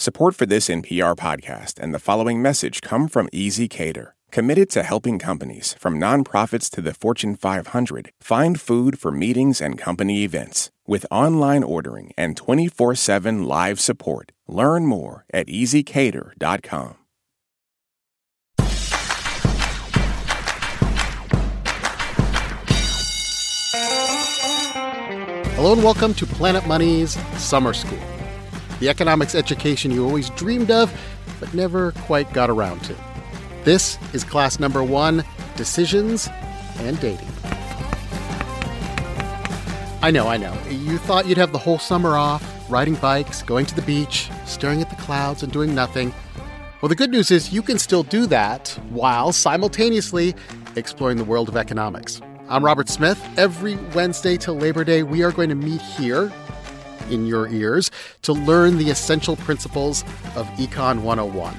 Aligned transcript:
Support 0.00 0.36
for 0.36 0.46
this 0.46 0.68
NPR 0.68 1.16
podcast 1.16 1.80
and 1.80 1.92
the 1.92 1.98
following 1.98 2.40
message 2.40 2.82
come 2.82 3.08
from 3.08 3.26
ezCater, 3.30 4.12
committed 4.30 4.70
to 4.70 4.84
helping 4.84 5.18
companies, 5.18 5.74
from 5.80 5.98
nonprofits 5.98 6.70
to 6.70 6.80
the 6.80 6.94
Fortune 6.94 7.34
500, 7.34 8.12
find 8.20 8.60
food 8.60 8.96
for 8.96 9.10
meetings 9.10 9.60
and 9.60 9.76
company 9.76 10.22
events. 10.22 10.70
With 10.86 11.04
online 11.10 11.64
ordering 11.64 12.12
and 12.16 12.36
24 12.36 12.94
7 12.94 13.42
live 13.42 13.80
support, 13.80 14.30
learn 14.46 14.86
more 14.86 15.24
at 15.34 15.48
ezCater.com. 15.48 16.94
Hello 25.58 25.72
and 25.72 25.82
welcome 25.82 26.14
to 26.14 26.24
Planet 26.24 26.64
Money's 26.68 27.18
Summer 27.36 27.72
School, 27.72 27.98
the 28.80 28.88
economics 28.88 29.34
education 29.34 29.90
you 29.90 30.04
always 30.04 30.30
dreamed 30.30 30.70
of 30.70 30.92
but 31.40 31.52
never 31.54 31.92
quite 31.92 32.32
got 32.32 32.50
around 32.50 32.80
to. 32.84 32.94
This 33.64 33.98
is 34.12 34.24
class 34.24 34.58
number 34.58 34.82
one 34.82 35.24
Decisions 35.56 36.28
and 36.78 36.98
Dating. 37.00 37.28
I 40.00 40.10
know, 40.12 40.28
I 40.28 40.36
know. 40.36 40.56
You 40.70 40.98
thought 40.98 41.26
you'd 41.26 41.38
have 41.38 41.50
the 41.50 41.58
whole 41.58 41.78
summer 41.78 42.16
off, 42.16 42.70
riding 42.70 42.94
bikes, 42.94 43.42
going 43.42 43.66
to 43.66 43.74
the 43.74 43.82
beach, 43.82 44.30
staring 44.46 44.80
at 44.80 44.88
the 44.90 44.96
clouds, 44.96 45.42
and 45.42 45.52
doing 45.52 45.74
nothing. 45.74 46.14
Well, 46.80 46.88
the 46.88 46.94
good 46.94 47.10
news 47.10 47.32
is 47.32 47.52
you 47.52 47.62
can 47.62 47.78
still 47.78 48.04
do 48.04 48.26
that 48.26 48.78
while 48.90 49.32
simultaneously 49.32 50.36
exploring 50.76 51.16
the 51.16 51.24
world 51.24 51.48
of 51.48 51.56
economics. 51.56 52.20
I'm 52.48 52.64
Robert 52.64 52.88
Smith. 52.88 53.20
Every 53.36 53.74
Wednesday 53.92 54.36
till 54.36 54.54
Labor 54.54 54.84
Day, 54.84 55.02
we 55.02 55.24
are 55.24 55.32
going 55.32 55.48
to 55.48 55.56
meet 55.56 55.82
here 55.82 56.32
in 57.10 57.26
your 57.26 57.48
ears 57.48 57.90
to 58.22 58.32
learn 58.32 58.78
the 58.78 58.90
essential 58.90 59.36
principles 59.36 60.02
of 60.36 60.46
Econ 60.56 61.02
101. 61.02 61.56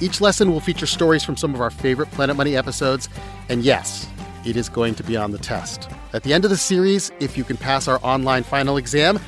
Each 0.00 0.20
lesson 0.20 0.50
will 0.50 0.60
feature 0.60 0.86
stories 0.86 1.22
from 1.22 1.36
some 1.36 1.54
of 1.54 1.60
our 1.60 1.70
favorite 1.70 2.10
Planet 2.10 2.36
Money 2.36 2.56
episodes, 2.56 3.08
and 3.48 3.62
yes, 3.62 4.08
it 4.44 4.56
is 4.56 4.68
going 4.68 4.94
to 4.96 5.04
be 5.04 5.16
on 5.16 5.30
the 5.30 5.38
test. 5.38 5.88
At 6.12 6.24
the 6.24 6.32
end 6.32 6.44
of 6.44 6.50
the 6.50 6.56
series, 6.56 7.12
if 7.20 7.38
you 7.38 7.44
can 7.44 7.56
pass 7.56 7.86
our 7.86 8.00
online 8.02 8.42
final 8.42 8.76
exam, 8.76 9.20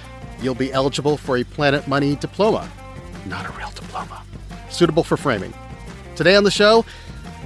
you'll 0.43 0.55
be 0.55 0.73
eligible 0.73 1.17
for 1.17 1.37
a 1.37 1.45
Planet 1.45 1.87
Money 1.87 2.17
diploma. 2.17 2.69
Not 3.27 3.47
a 3.47 3.53
real 3.53 3.71
diploma. 3.71 4.23
Suitable 4.69 5.05
for 5.05 5.17
framing. 5.17 5.55
Today 6.17 6.37
on 6.37 6.45
the 6.45 6.51
show, 6.51 6.85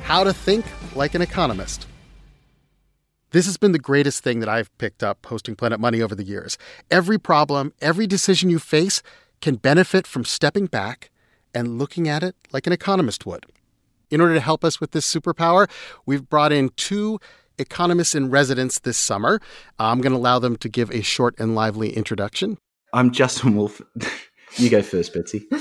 how 0.02 0.24
to 0.24 0.32
think 0.32 0.64
like 0.94 1.14
an 1.14 1.22
economist. 1.22 1.86
This 3.30 3.44
has 3.44 3.58
been 3.58 3.72
the 3.72 3.78
greatest 3.78 4.24
thing 4.24 4.40
that 4.40 4.48
I've 4.48 4.76
picked 4.78 5.02
up 5.02 5.26
hosting 5.26 5.54
Planet 5.54 5.78
Money 5.78 6.00
over 6.00 6.14
the 6.14 6.24
years. 6.24 6.56
Every 6.90 7.18
problem, 7.18 7.74
every 7.82 8.06
decision 8.06 8.48
you 8.48 8.58
face 8.58 9.02
can 9.42 9.56
benefit 9.56 10.06
from 10.06 10.24
stepping 10.24 10.64
back 10.64 11.10
and 11.52 11.78
looking 11.78 12.08
at 12.08 12.22
it 12.22 12.36
like 12.52 12.66
an 12.66 12.72
economist 12.72 13.26
would. 13.26 13.44
In 14.10 14.22
order 14.22 14.32
to 14.32 14.40
help 14.40 14.64
us 14.64 14.80
with 14.80 14.92
this 14.92 15.12
superpower, 15.12 15.68
we've 16.06 16.26
brought 16.30 16.52
in 16.52 16.70
two 16.76 17.20
economists 17.58 18.14
in 18.14 18.30
residence 18.30 18.78
this 18.78 18.96
summer. 18.96 19.40
Uh, 19.78 19.84
I'm 19.84 20.00
going 20.00 20.12
to 20.12 20.18
allow 20.18 20.38
them 20.38 20.56
to 20.56 20.68
give 20.68 20.90
a 20.90 21.02
short 21.02 21.34
and 21.38 21.54
lively 21.54 21.94
introduction. 21.94 22.56
I'm 22.94 23.10
Justin 23.10 23.56
Wolf. 23.56 23.82
you 24.56 24.70
go 24.70 24.80
first, 24.80 25.12
Betsy. 25.12 25.46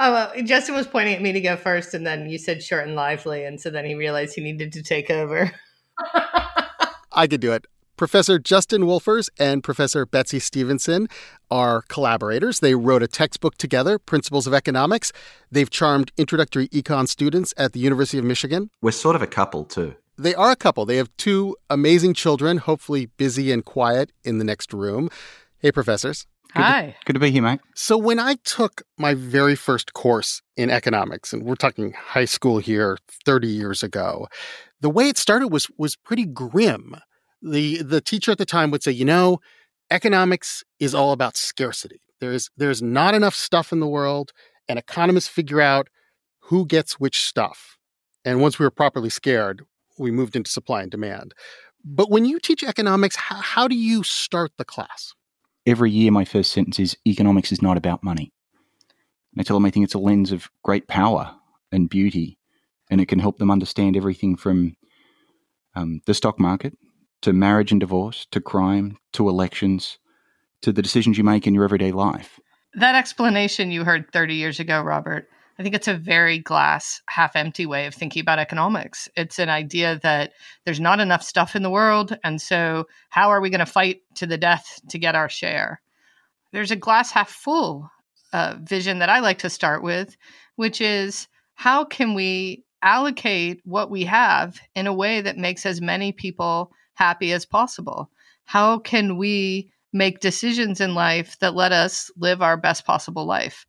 Oh, 0.00 0.12
well, 0.12 0.32
Justin 0.44 0.74
was 0.74 0.88
pointing 0.88 1.14
at 1.14 1.22
me 1.22 1.32
to 1.32 1.40
go 1.40 1.56
first, 1.56 1.94
and 1.94 2.04
then 2.04 2.28
you 2.28 2.36
said 2.38 2.62
short 2.62 2.86
and 2.86 2.96
lively, 2.96 3.44
and 3.44 3.60
so 3.60 3.70
then 3.70 3.84
he 3.84 3.94
realized 3.94 4.34
he 4.34 4.40
needed 4.40 4.72
to 4.72 4.82
take 4.82 5.10
over. 5.10 5.52
I 7.12 7.26
could 7.26 7.40
do 7.40 7.52
it. 7.52 7.66
Professor 7.98 8.38
Justin 8.38 8.82
Wolfers 8.82 9.28
and 9.40 9.62
Professor 9.64 10.06
Betsy 10.06 10.38
Stevenson 10.38 11.08
are 11.50 11.82
collaborators. 11.88 12.60
They 12.60 12.76
wrote 12.76 13.02
a 13.02 13.08
textbook 13.08 13.58
together, 13.58 13.98
Principles 13.98 14.46
of 14.46 14.54
Economics. 14.54 15.12
They've 15.50 15.68
charmed 15.68 16.12
introductory 16.16 16.68
econ 16.68 17.08
students 17.08 17.52
at 17.56 17.72
the 17.72 17.80
University 17.80 18.18
of 18.18 18.24
Michigan. 18.24 18.70
We're 18.80 18.92
sort 18.92 19.16
of 19.16 19.22
a 19.22 19.26
couple, 19.26 19.64
too. 19.64 19.96
They 20.16 20.34
are 20.36 20.52
a 20.52 20.56
couple. 20.56 20.86
They 20.86 20.96
have 20.96 21.10
two 21.16 21.56
amazing 21.68 22.14
children, 22.14 22.58
hopefully 22.58 23.06
busy 23.16 23.50
and 23.50 23.64
quiet 23.64 24.12
in 24.22 24.38
the 24.38 24.44
next 24.44 24.72
room. 24.72 25.10
Hey, 25.58 25.72
professors. 25.72 26.26
Good 26.54 26.62
Hi. 26.62 26.86
To, 26.86 26.94
good 27.04 27.12
to 27.14 27.20
be 27.20 27.30
here, 27.30 27.42
mate. 27.42 27.60
So, 27.74 27.98
when 27.98 28.18
I 28.18 28.36
took 28.42 28.82
my 28.96 29.12
very 29.12 29.54
first 29.54 29.92
course 29.92 30.40
in 30.56 30.70
economics, 30.70 31.32
and 31.32 31.42
we're 31.42 31.56
talking 31.56 31.92
high 31.92 32.24
school 32.24 32.58
here 32.58 32.96
30 33.26 33.48
years 33.48 33.82
ago, 33.82 34.28
the 34.80 34.90
way 34.90 35.08
it 35.08 35.18
started 35.18 35.48
was 35.48 35.68
was 35.76 35.96
pretty 35.96 36.24
grim. 36.24 36.96
The 37.42 37.82
the 37.82 38.00
teacher 38.00 38.32
at 38.32 38.38
the 38.38 38.46
time 38.46 38.70
would 38.70 38.82
say, 38.82 38.92
you 38.92 39.04
know, 39.04 39.40
economics 39.90 40.64
is 40.78 40.94
all 40.94 41.12
about 41.12 41.36
scarcity. 41.36 42.00
There's 42.20 42.50
there's 42.56 42.82
not 42.82 43.14
enough 43.14 43.34
stuff 43.34 43.72
in 43.72 43.80
the 43.80 43.86
world, 43.86 44.32
and 44.68 44.78
economists 44.78 45.28
figure 45.28 45.60
out 45.60 45.88
who 46.40 46.66
gets 46.66 46.98
which 46.98 47.20
stuff. 47.20 47.76
And 48.24 48.40
once 48.40 48.58
we 48.58 48.64
were 48.64 48.70
properly 48.70 49.10
scared, 49.10 49.62
we 49.98 50.10
moved 50.10 50.36
into 50.36 50.50
supply 50.50 50.82
and 50.82 50.90
demand. 50.90 51.34
But 51.84 52.10
when 52.10 52.24
you 52.24 52.38
teach 52.40 52.64
economics, 52.64 53.16
how, 53.16 53.36
how 53.36 53.68
do 53.68 53.76
you 53.76 54.02
start 54.02 54.52
the 54.58 54.64
class? 54.64 55.14
Every 55.66 55.90
year, 55.90 56.10
my 56.10 56.24
first 56.24 56.52
sentence 56.52 56.78
is 56.78 56.96
economics 57.06 57.52
is 57.52 57.62
not 57.62 57.76
about 57.76 58.02
money. 58.02 58.32
And 59.32 59.40
I 59.40 59.42
tell 59.42 59.56
them 59.56 59.66
I 59.66 59.70
think 59.70 59.84
it's 59.84 59.94
a 59.94 59.98
lens 59.98 60.32
of 60.32 60.48
great 60.64 60.88
power 60.88 61.34
and 61.70 61.88
beauty, 61.88 62.37
and 62.90 63.00
it 63.00 63.06
can 63.06 63.18
help 63.18 63.38
them 63.38 63.50
understand 63.50 63.96
everything 63.96 64.36
from 64.36 64.76
um, 65.74 66.00
the 66.06 66.14
stock 66.14 66.38
market 66.38 66.76
to 67.22 67.32
marriage 67.32 67.72
and 67.72 67.80
divorce 67.80 68.26
to 68.30 68.40
crime 68.40 68.96
to 69.12 69.28
elections 69.28 69.98
to 70.62 70.72
the 70.72 70.82
decisions 70.82 71.18
you 71.18 71.24
make 71.24 71.46
in 71.46 71.54
your 71.54 71.64
everyday 71.64 71.92
life. 71.92 72.40
That 72.74 72.94
explanation 72.94 73.70
you 73.70 73.84
heard 73.84 74.10
30 74.12 74.34
years 74.34 74.60
ago, 74.60 74.82
Robert, 74.82 75.28
I 75.58 75.62
think 75.62 75.74
it's 75.74 75.88
a 75.88 75.94
very 75.94 76.38
glass 76.38 77.02
half 77.08 77.34
empty 77.34 77.66
way 77.66 77.86
of 77.86 77.94
thinking 77.94 78.20
about 78.20 78.38
economics. 78.38 79.08
It's 79.16 79.40
an 79.40 79.48
idea 79.48 79.98
that 80.02 80.32
there's 80.64 80.78
not 80.78 81.00
enough 81.00 81.22
stuff 81.22 81.56
in 81.56 81.62
the 81.62 81.70
world. 81.70 82.16
And 82.22 82.40
so, 82.40 82.86
how 83.10 83.28
are 83.30 83.40
we 83.40 83.50
going 83.50 83.58
to 83.58 83.66
fight 83.66 84.02
to 84.16 84.26
the 84.26 84.38
death 84.38 84.80
to 84.88 84.98
get 84.98 85.16
our 85.16 85.28
share? 85.28 85.80
There's 86.52 86.70
a 86.70 86.76
glass 86.76 87.10
half 87.10 87.28
full 87.28 87.90
uh, 88.32 88.56
vision 88.60 89.00
that 89.00 89.10
I 89.10 89.18
like 89.18 89.38
to 89.38 89.50
start 89.50 89.82
with, 89.82 90.16
which 90.54 90.80
is 90.80 91.26
how 91.54 91.84
can 91.84 92.14
we 92.14 92.64
allocate 92.82 93.60
what 93.64 93.90
we 93.90 94.04
have 94.04 94.60
in 94.74 94.86
a 94.86 94.92
way 94.92 95.20
that 95.20 95.38
makes 95.38 95.66
as 95.66 95.80
many 95.80 96.12
people 96.12 96.72
happy 96.94 97.32
as 97.32 97.46
possible? 97.46 98.10
How 98.44 98.78
can 98.78 99.16
we 99.16 99.70
make 99.92 100.20
decisions 100.20 100.80
in 100.80 100.94
life 100.94 101.38
that 101.40 101.54
let 101.54 101.72
us 101.72 102.10
live 102.16 102.42
our 102.42 102.56
best 102.56 102.84
possible 102.84 103.24
life? 103.24 103.66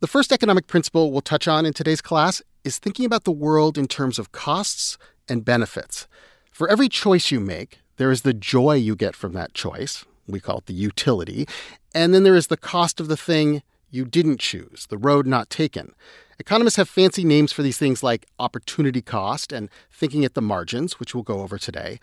The 0.00 0.06
first 0.06 0.32
economic 0.32 0.66
principle 0.66 1.12
we'll 1.12 1.20
touch 1.20 1.48
on 1.48 1.64
in 1.64 1.72
today's 1.72 2.02
class 2.02 2.42
is 2.64 2.78
thinking 2.78 3.04
about 3.04 3.24
the 3.24 3.32
world 3.32 3.78
in 3.78 3.86
terms 3.86 4.18
of 4.18 4.32
costs 4.32 4.98
and 5.28 5.44
benefits. 5.44 6.06
For 6.50 6.68
every 6.68 6.88
choice 6.88 7.30
you 7.30 7.40
make, 7.40 7.78
there 7.96 8.10
is 8.10 8.22
the 8.22 8.34
joy 8.34 8.74
you 8.74 8.96
get 8.96 9.16
from 9.16 9.32
that 9.32 9.54
choice. 9.54 10.04
We 10.26 10.40
call 10.40 10.58
it 10.58 10.66
the 10.66 10.74
utility. 10.74 11.46
And 11.94 12.14
then 12.14 12.22
there 12.22 12.34
is 12.34 12.48
the 12.48 12.56
cost 12.56 13.00
of 13.00 13.08
the 13.08 13.16
thing 13.16 13.62
you 13.90 14.04
didn't 14.04 14.40
choose, 14.40 14.86
the 14.88 14.98
road 14.98 15.26
not 15.26 15.50
taken. 15.50 15.94
Economists 16.38 16.76
have 16.76 16.88
fancy 16.88 17.24
names 17.24 17.52
for 17.52 17.62
these 17.62 17.78
things 17.78 18.02
like 18.02 18.26
opportunity 18.38 19.00
cost 19.00 19.52
and 19.52 19.68
thinking 19.90 20.24
at 20.24 20.34
the 20.34 20.42
margins, 20.42 20.98
which 20.98 21.14
we'll 21.14 21.22
go 21.22 21.40
over 21.40 21.58
today, 21.58 22.00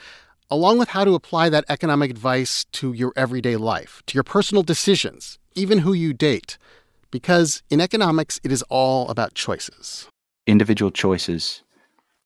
along 0.49 0.77
with 0.77 0.89
how 0.89 1.03
to 1.03 1.15
apply 1.15 1.49
that 1.49 1.65
economic 1.67 2.11
advice 2.11 2.65
to 2.71 2.93
your 2.93 3.11
everyday 3.15 3.57
life, 3.57 4.01
to 4.07 4.13
your 4.15 4.23
personal 4.23 4.63
decisions, 4.63 5.37
even 5.55 5.79
who 5.79 5.93
you 5.93 6.13
date. 6.13 6.57
Because 7.09 7.61
in 7.69 7.81
economics, 7.81 8.39
it 8.43 8.51
is 8.51 8.63
all 8.69 9.09
about 9.09 9.33
choices. 9.33 10.07
Individual 10.47 10.91
choices 10.91 11.61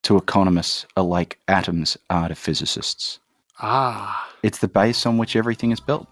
to 0.03 0.17
economists 0.17 0.85
are 0.95 1.03
like 1.03 1.39
atoms 1.47 1.97
are 2.11 2.27
to 2.27 2.35
physicists. 2.35 3.19
Ah. 3.59 4.29
It's 4.43 4.59
the 4.59 4.67
base 4.67 5.05
on 5.07 5.17
which 5.17 5.35
everything 5.35 5.71
is 5.71 5.79
built. 5.79 6.07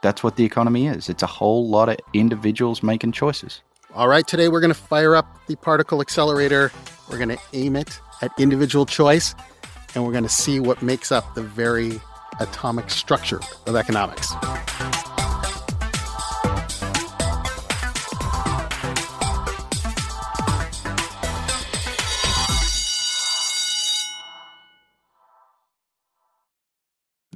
That's 0.00 0.22
what 0.22 0.36
the 0.36 0.44
economy 0.44 0.86
is. 0.86 1.08
It's 1.08 1.22
a 1.22 1.26
whole 1.26 1.68
lot 1.68 1.88
of 1.88 1.96
individuals 2.14 2.82
making 2.82 3.12
choices. 3.12 3.62
All 3.94 4.08
right, 4.08 4.26
today 4.26 4.48
we're 4.48 4.60
going 4.60 4.72
to 4.72 4.80
fire 4.80 5.16
up 5.16 5.26
the 5.46 5.56
particle 5.56 6.00
accelerator. 6.00 6.70
We're 7.10 7.18
going 7.18 7.30
to 7.30 7.38
aim 7.52 7.74
it 7.74 8.00
at 8.22 8.30
individual 8.38 8.86
choice, 8.86 9.34
and 9.94 10.04
we're 10.04 10.12
going 10.12 10.24
to 10.24 10.30
see 10.30 10.60
what 10.60 10.82
makes 10.82 11.10
up 11.10 11.34
the 11.34 11.42
very 11.42 12.00
atomic 12.38 12.90
structure 12.90 13.40
of 13.66 13.74
economics. 13.74 14.32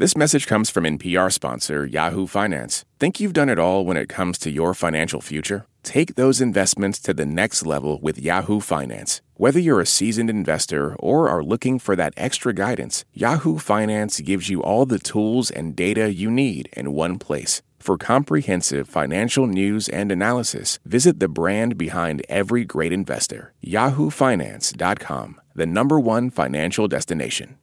This 0.03 0.17
message 0.17 0.49
comes 0.49 0.69
from 0.69 0.83
NPR 0.83 1.33
sponsor 1.33 1.87
Yahoo 1.87 2.27
Finance. 2.27 2.85
Think 2.99 3.21
you've 3.21 3.33
done 3.33 3.49
it 3.49 3.61
all 3.61 3.85
when 3.85 3.97
it 3.97 4.09
comes 4.09 4.37
to 4.39 4.51
your 4.51 4.75
financial 4.75 5.21
future? 5.21 5.65
Take 5.85 6.17
those 6.17 6.41
investments 6.41 6.99
to 7.03 7.15
the 7.15 7.25
next 7.25 7.65
level 7.65 8.01
with 8.03 8.19
Yahoo 8.19 8.59
Finance. 8.59 9.21
Whether 9.37 9.61
you're 9.61 9.81
a 9.81 9.87
seasoned 9.87 10.29
investor 10.29 10.97
or 10.97 11.29
are 11.29 11.45
looking 11.45 11.79
for 11.79 11.95
that 11.95 12.15
extra 12.17 12.53
guidance, 12.53 13.05
Yahoo 13.15 13.59
Finance 13.59 14.19
gives 14.23 14.49
you 14.49 14.61
all 14.61 14.87
the 14.87 14.99
tools 14.99 15.53
and 15.53 15.77
data 15.77 16.13
you 16.13 16.33
need 16.33 16.69
in 16.73 16.95
one 16.95 17.21
place. 17.21 17.63
For 17.79 17.97
comprehensive 17.97 18.89
financial 18.89 19.47
news 19.47 19.89
and 19.89 20.11
analysis, 20.11 20.81
visit 20.85 21.21
the 21.21 21.29
brand 21.29 21.79
behind 21.79 22.27
every 22.29 22.65
great 22.65 22.93
investor, 22.93 23.55
yahoofinance.com, 23.65 25.41
the 25.55 25.67
number 25.67 26.01
one 26.01 26.29
financial 26.29 26.89
destination. 26.89 27.57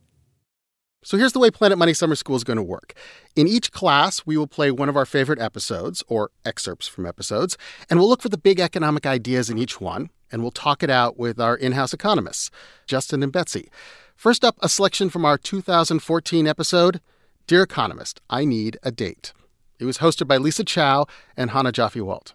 So 1.02 1.18
here's 1.18 1.32
the 1.32 1.40
way 1.40 1.50
Planet 1.50 1.78
Money 1.78 1.94
Summer 1.94 2.16
School 2.16 2.36
is 2.36 2.44
going 2.44 2.58
to 2.58 2.64
work. 2.64 2.94
In 3.34 3.48
each 3.48 3.72
class, 3.72 4.26
we 4.26 4.36
will 4.36 4.48
play 4.48 4.70
one 4.70 4.90
of 4.90 4.98
our 4.98 5.06
favorite 5.06 5.40
episodes 5.40 6.04
or 6.08 6.30
excerpts 6.44 6.90
from 6.90 7.06
episodes, 7.06 7.58
and 7.90 8.00
we'll 8.00 8.10
look 8.10 8.22
for 8.22 8.28
the 8.28 8.38
big 8.38 8.60
economic 8.60 9.06
ideas 9.06 9.50
in 9.50 9.58
each 9.58 9.80
one, 9.80 10.10
and 10.30 10.42
we'll 10.42 10.52
talk 10.52 10.84
it 10.84 10.90
out 10.90 11.18
with 11.18 11.40
our 11.40 11.56
in 11.56 11.72
house 11.72 11.94
economists, 11.94 12.52
Justin 12.86 13.24
and 13.24 13.32
Betsy. 13.32 13.70
First 14.14 14.44
up, 14.44 14.58
a 14.62 14.68
selection 14.68 15.10
from 15.10 15.24
our 15.24 15.38
2014 15.38 16.46
episode 16.46 17.00
Dear 17.48 17.64
Economist, 17.64 18.20
I 18.30 18.44
Need 18.44 18.78
a 18.84 18.92
Date. 18.92 19.32
It 19.80 19.86
was 19.86 20.00
hosted 20.00 20.28
by 20.28 20.36
Lisa 20.36 20.66
Chow 20.66 21.08
and 21.38 21.52
Chana 21.52 21.72
Joffe-Walt. 21.72 22.34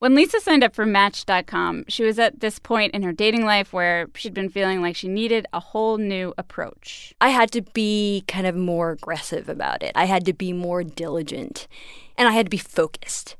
When 0.00 0.14
Lisa 0.14 0.40
signed 0.40 0.64
up 0.64 0.74
for 0.74 0.86
Match.com, 0.86 1.84
she 1.88 2.04
was 2.04 2.18
at 2.18 2.40
this 2.40 2.58
point 2.58 2.94
in 2.94 3.02
her 3.02 3.12
dating 3.12 3.44
life 3.44 3.74
where 3.74 4.08
she'd 4.14 4.32
been 4.32 4.48
feeling 4.48 4.80
like 4.80 4.96
she 4.96 5.08
needed 5.08 5.44
a 5.52 5.60
whole 5.60 5.98
new 5.98 6.32
approach. 6.38 7.14
I 7.20 7.28
had 7.28 7.50
to 7.50 7.60
be 7.60 8.24
kind 8.26 8.46
of 8.46 8.56
more 8.56 8.92
aggressive 8.92 9.50
about 9.50 9.82
it. 9.82 9.92
I 9.94 10.06
had 10.06 10.24
to 10.24 10.32
be 10.32 10.54
more 10.54 10.82
diligent, 10.82 11.68
and 12.16 12.26
I 12.26 12.32
had 12.32 12.46
to 12.46 12.50
be 12.50 12.56
focused. 12.56 13.36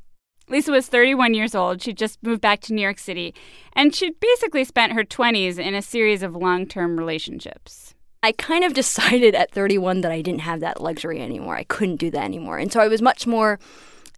Lisa 0.50 0.70
was 0.70 0.86
31 0.86 1.32
years 1.32 1.54
old. 1.54 1.80
She'd 1.80 1.96
just 1.96 2.22
moved 2.22 2.42
back 2.42 2.60
to 2.62 2.74
New 2.74 2.82
York 2.82 2.98
City, 2.98 3.34
and 3.72 3.94
she'd 3.94 4.20
basically 4.20 4.64
spent 4.64 4.92
her 4.92 5.02
20s 5.02 5.58
in 5.58 5.74
a 5.74 5.80
series 5.80 6.22
of 6.22 6.36
long 6.36 6.66
term 6.66 6.98
relationships. 6.98 7.94
I 8.22 8.32
kind 8.32 8.64
of 8.64 8.74
decided 8.74 9.34
at 9.34 9.50
31 9.50 10.02
that 10.02 10.12
I 10.12 10.20
didn't 10.20 10.42
have 10.42 10.60
that 10.60 10.82
luxury 10.82 11.22
anymore. 11.22 11.56
I 11.56 11.64
couldn't 11.64 11.96
do 11.96 12.10
that 12.10 12.24
anymore. 12.24 12.58
And 12.58 12.70
so 12.70 12.80
I 12.80 12.88
was 12.88 13.00
much 13.00 13.26
more 13.26 13.58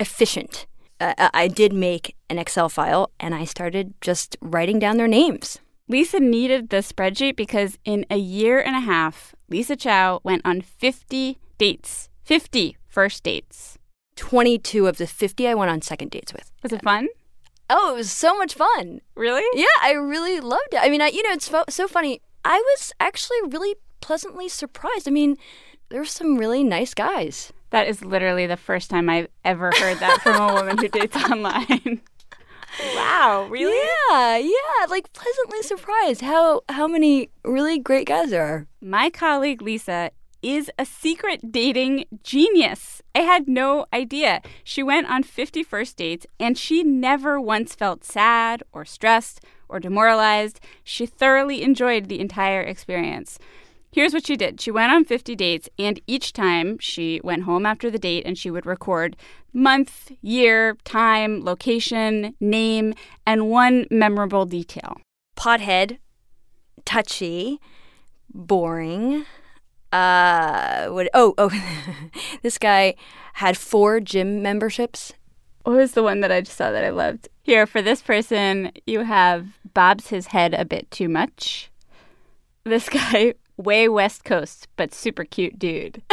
efficient. 0.00 0.66
Uh, 1.02 1.30
I 1.34 1.48
did 1.48 1.72
make 1.72 2.14
an 2.30 2.38
Excel 2.38 2.68
file 2.68 3.10
and 3.18 3.34
I 3.34 3.44
started 3.44 3.92
just 4.00 4.36
writing 4.40 4.78
down 4.78 4.98
their 4.98 5.08
names. 5.08 5.58
Lisa 5.88 6.20
needed 6.20 6.70
the 6.70 6.76
spreadsheet 6.76 7.34
because 7.34 7.76
in 7.84 8.06
a 8.08 8.16
year 8.16 8.60
and 8.60 8.76
a 8.76 8.80
half, 8.80 9.34
Lisa 9.48 9.74
Chow 9.74 10.20
went 10.22 10.42
on 10.44 10.60
50 10.60 11.38
dates. 11.58 12.08
50 12.22 12.76
first 12.86 13.24
dates. 13.24 13.78
22 14.14 14.86
of 14.86 14.98
the 14.98 15.08
50 15.08 15.48
I 15.48 15.54
went 15.54 15.72
on 15.72 15.82
second 15.82 16.12
dates 16.12 16.32
with. 16.32 16.52
Was 16.62 16.72
it 16.72 16.84
fun? 16.84 17.08
Oh, 17.68 17.94
it 17.94 17.96
was 17.96 18.10
so 18.12 18.36
much 18.38 18.54
fun. 18.54 19.00
Really? 19.16 19.44
Yeah, 19.60 19.66
I 19.82 19.92
really 19.92 20.38
loved 20.38 20.72
it. 20.72 20.80
I 20.80 20.88
mean, 20.88 21.00
I, 21.00 21.08
you 21.08 21.24
know, 21.24 21.32
it's 21.32 21.50
so 21.70 21.88
funny. 21.88 22.20
I 22.44 22.58
was 22.58 22.92
actually 23.00 23.38
really 23.48 23.74
pleasantly 24.00 24.48
surprised. 24.48 25.08
I 25.08 25.10
mean, 25.10 25.36
there's 25.88 26.12
some 26.12 26.36
really 26.36 26.62
nice 26.62 26.94
guys. 26.94 27.52
That 27.72 27.88
is 27.88 28.04
literally 28.04 28.46
the 28.46 28.56
first 28.56 28.90
time 28.90 29.08
I've 29.08 29.28
ever 29.44 29.72
heard 29.74 29.98
that 29.98 30.20
from 30.22 30.36
a 30.40 30.54
woman 30.54 30.78
who 30.78 30.88
dates 30.88 31.16
online. 31.30 32.02
wow, 32.94 33.46
really? 33.50 33.88
Yeah, 34.10 34.36
yeah, 34.36 34.86
like 34.88 35.12
pleasantly 35.14 35.62
surprised 35.62 36.20
how 36.20 36.62
how 36.68 36.86
many 36.86 37.30
really 37.44 37.78
great 37.78 38.06
guys 38.06 38.30
there 38.30 38.44
are. 38.44 38.66
My 38.80 39.08
colleague 39.10 39.62
Lisa 39.62 40.10
is 40.42 40.70
a 40.78 40.84
secret 40.84 41.50
dating 41.50 42.04
genius. 42.22 43.00
I 43.14 43.20
had 43.20 43.48
no 43.48 43.86
idea. 43.92 44.42
She 44.64 44.82
went 44.82 45.08
on 45.08 45.22
50 45.22 45.62
first 45.62 45.96
dates 45.96 46.26
and 46.38 46.58
she 46.58 46.82
never 46.82 47.40
once 47.40 47.74
felt 47.74 48.04
sad 48.04 48.62
or 48.72 48.84
stressed 48.84 49.40
or 49.68 49.80
demoralized. 49.80 50.60
She 50.84 51.06
thoroughly 51.06 51.62
enjoyed 51.62 52.08
the 52.08 52.20
entire 52.20 52.60
experience. 52.60 53.38
Here's 53.92 54.14
what 54.14 54.26
she 54.26 54.36
did 54.36 54.58
she 54.58 54.70
went 54.70 54.90
on 54.90 55.04
50 55.04 55.36
dates, 55.36 55.68
and 55.78 56.00
each 56.06 56.32
time 56.32 56.78
she 56.78 57.20
went 57.22 57.42
home 57.42 57.66
after 57.66 57.90
the 57.90 57.98
date 57.98 58.24
and 58.24 58.38
she 58.38 58.50
would 58.50 58.64
record 58.64 59.16
month, 59.52 60.10
year, 60.22 60.78
time, 60.84 61.44
location, 61.44 62.34
name, 62.40 62.94
and 63.26 63.50
one 63.50 63.86
memorable 63.90 64.46
detail. 64.46 64.96
Pothead, 65.36 65.98
touchy, 66.86 67.60
boring. 68.32 69.26
Uh, 69.92 70.86
what? 70.86 71.10
Oh, 71.12 71.34
oh, 71.36 71.50
this 72.42 72.56
guy 72.56 72.94
had 73.34 73.58
four 73.58 74.00
gym 74.00 74.42
memberships. 74.42 75.12
What 75.64 75.76
was 75.76 75.92
the 75.92 76.02
one 76.02 76.20
that 76.20 76.32
I 76.32 76.40
just 76.40 76.56
saw 76.56 76.70
that 76.70 76.82
I 76.82 76.88
loved? 76.88 77.28
Here, 77.42 77.66
for 77.66 77.82
this 77.82 78.00
person, 78.00 78.72
you 78.86 79.00
have 79.00 79.48
bobs 79.74 80.08
his 80.08 80.28
head 80.28 80.54
a 80.54 80.64
bit 80.64 80.90
too 80.90 81.10
much. 81.10 81.70
This 82.64 82.88
guy 82.88 83.34
way 83.56 83.88
West 83.88 84.24
Coast, 84.24 84.68
but 84.76 84.94
super 84.94 85.24
cute 85.24 85.58
dude. 85.58 86.02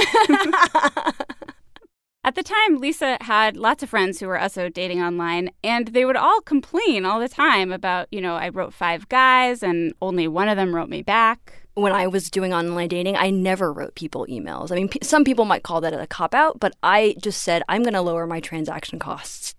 At 2.22 2.36
the 2.36 2.44
time, 2.44 2.80
Lisa 2.80 3.18
had 3.22 3.56
lots 3.56 3.82
of 3.82 3.90
friends 3.90 4.20
who 4.20 4.28
were 4.28 4.40
also 4.40 4.68
dating 4.68 5.02
online, 5.02 5.52
and 5.64 5.88
they 5.88 6.04
would 6.04 6.18
all 6.18 6.42
complain 6.42 7.06
all 7.06 7.20
the 7.20 7.30
time 7.30 7.72
about, 7.72 8.08
you 8.12 8.20
know, 8.20 8.36
I 8.36 8.50
wrote 8.50 8.74
five 8.74 9.08
guys 9.08 9.64
and 9.64 9.94
only 10.02 10.28
one 10.28 10.50
of 10.50 10.58
them 10.58 10.76
wrote 10.76 10.90
me 10.90 11.02
back. 11.02 11.64
When 11.76 11.94
I 11.94 12.08
was 12.08 12.30
doing 12.30 12.54
online 12.54 12.90
dating, 12.90 13.16
I 13.16 13.30
never 13.30 13.72
wrote 13.72 13.96
people 13.96 14.28
emails. 14.30 14.70
I 14.70 14.76
mean, 14.76 14.90
p- 14.90 15.00
some 15.02 15.24
people 15.24 15.46
might 15.46 15.64
call 15.64 15.80
that 15.80 15.94
a 15.94 16.06
cop 16.08 16.36
out, 16.36 16.60
but 16.60 16.76
I 16.84 17.16
just 17.22 17.42
said, 17.42 17.64
I'm 17.70 17.84
going 17.84 17.94
to 17.94 18.02
lower 18.02 18.28
my 18.28 18.42
transaction 18.42 19.00
costs 19.00 19.56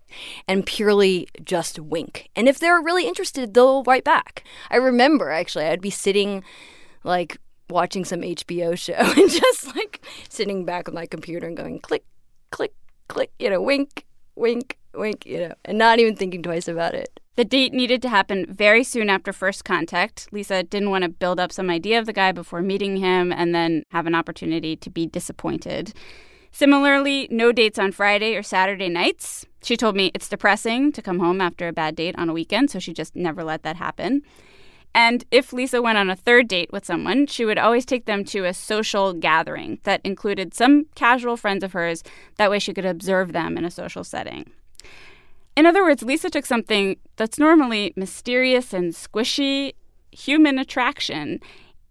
and 0.47 0.63
purely 0.63 1.27
just 1.43 1.79
wink. 1.79 2.29
And 2.35 2.47
if 2.47 2.59
they're 2.59 2.79
really 2.79 3.07
interested, 3.07 3.55
they'll 3.55 3.81
write 3.83 4.03
back. 4.03 4.43
I 4.69 4.75
remember 4.75 5.31
actually, 5.31 5.65
I'd 5.65 5.81
be 5.81 5.89
sitting 5.89 6.43
like 7.03 7.37
watching 7.71 8.05
some 8.05 8.21
HBO 8.21 8.77
show 8.77 8.93
and 8.97 9.29
just 9.29 9.75
like 9.75 10.05
sitting 10.29 10.65
back 10.65 10.87
on 10.87 10.93
my 10.93 11.05
computer 11.05 11.47
and 11.47 11.57
going 11.57 11.79
click, 11.79 12.03
click, 12.51 12.73
click, 13.07 13.31
you 13.39 13.49
know, 13.49 13.61
wink, 13.61 14.05
wink, 14.35 14.77
wink, 14.93 15.25
you 15.25 15.39
know, 15.39 15.53
and 15.65 15.77
not 15.77 15.99
even 15.99 16.15
thinking 16.15 16.43
twice 16.43 16.67
about 16.67 16.93
it. 16.93 17.19
The 17.35 17.45
date 17.45 17.73
needed 17.73 18.01
to 18.01 18.09
happen 18.09 18.45
very 18.49 18.83
soon 18.83 19.09
after 19.09 19.31
first 19.31 19.63
contact. 19.63 20.27
Lisa 20.31 20.63
didn't 20.63 20.89
want 20.89 21.03
to 21.03 21.09
build 21.09 21.39
up 21.39 21.51
some 21.51 21.69
idea 21.69 21.97
of 21.97 22.05
the 22.05 22.13
guy 22.13 22.31
before 22.31 22.61
meeting 22.61 22.97
him 22.97 23.31
and 23.31 23.55
then 23.55 23.83
have 23.91 24.05
an 24.05 24.15
opportunity 24.15 24.75
to 24.75 24.89
be 24.89 25.07
disappointed. 25.07 25.93
Similarly, 26.51 27.29
no 27.31 27.53
dates 27.53 27.79
on 27.79 27.93
Friday 27.93 28.35
or 28.35 28.43
Saturday 28.43 28.89
nights. 28.89 29.45
She 29.63 29.77
told 29.77 29.95
me 29.95 30.11
it's 30.13 30.27
depressing 30.27 30.91
to 30.91 31.01
come 31.01 31.19
home 31.19 31.39
after 31.39 31.67
a 31.67 31.73
bad 31.73 31.95
date 31.95 32.15
on 32.17 32.27
a 32.27 32.33
weekend, 32.33 32.69
so 32.69 32.79
she 32.79 32.93
just 32.93 33.15
never 33.15 33.43
let 33.43 33.63
that 33.63 33.77
happen. 33.77 34.23
And 34.93 35.23
if 35.31 35.53
Lisa 35.53 35.81
went 35.81 35.97
on 35.97 36.09
a 36.09 36.15
third 36.15 36.47
date 36.47 36.71
with 36.73 36.85
someone, 36.85 37.27
she 37.27 37.45
would 37.45 37.57
always 37.57 37.85
take 37.85 38.05
them 38.05 38.25
to 38.25 38.45
a 38.45 38.53
social 38.53 39.13
gathering 39.13 39.79
that 39.83 40.01
included 40.03 40.53
some 40.53 40.85
casual 40.95 41.37
friends 41.37 41.63
of 41.63 41.73
hers. 41.73 42.03
That 42.37 42.51
way 42.51 42.59
she 42.59 42.73
could 42.73 42.85
observe 42.85 43.31
them 43.31 43.57
in 43.57 43.63
a 43.63 43.71
social 43.71 44.03
setting. 44.03 44.51
In 45.55 45.65
other 45.65 45.83
words, 45.83 46.03
Lisa 46.03 46.29
took 46.29 46.45
something 46.45 46.97
that's 47.15 47.39
normally 47.39 47.93
mysterious 47.95 48.73
and 48.73 48.93
squishy, 48.93 49.73
human 50.11 50.57
attraction, 50.59 51.39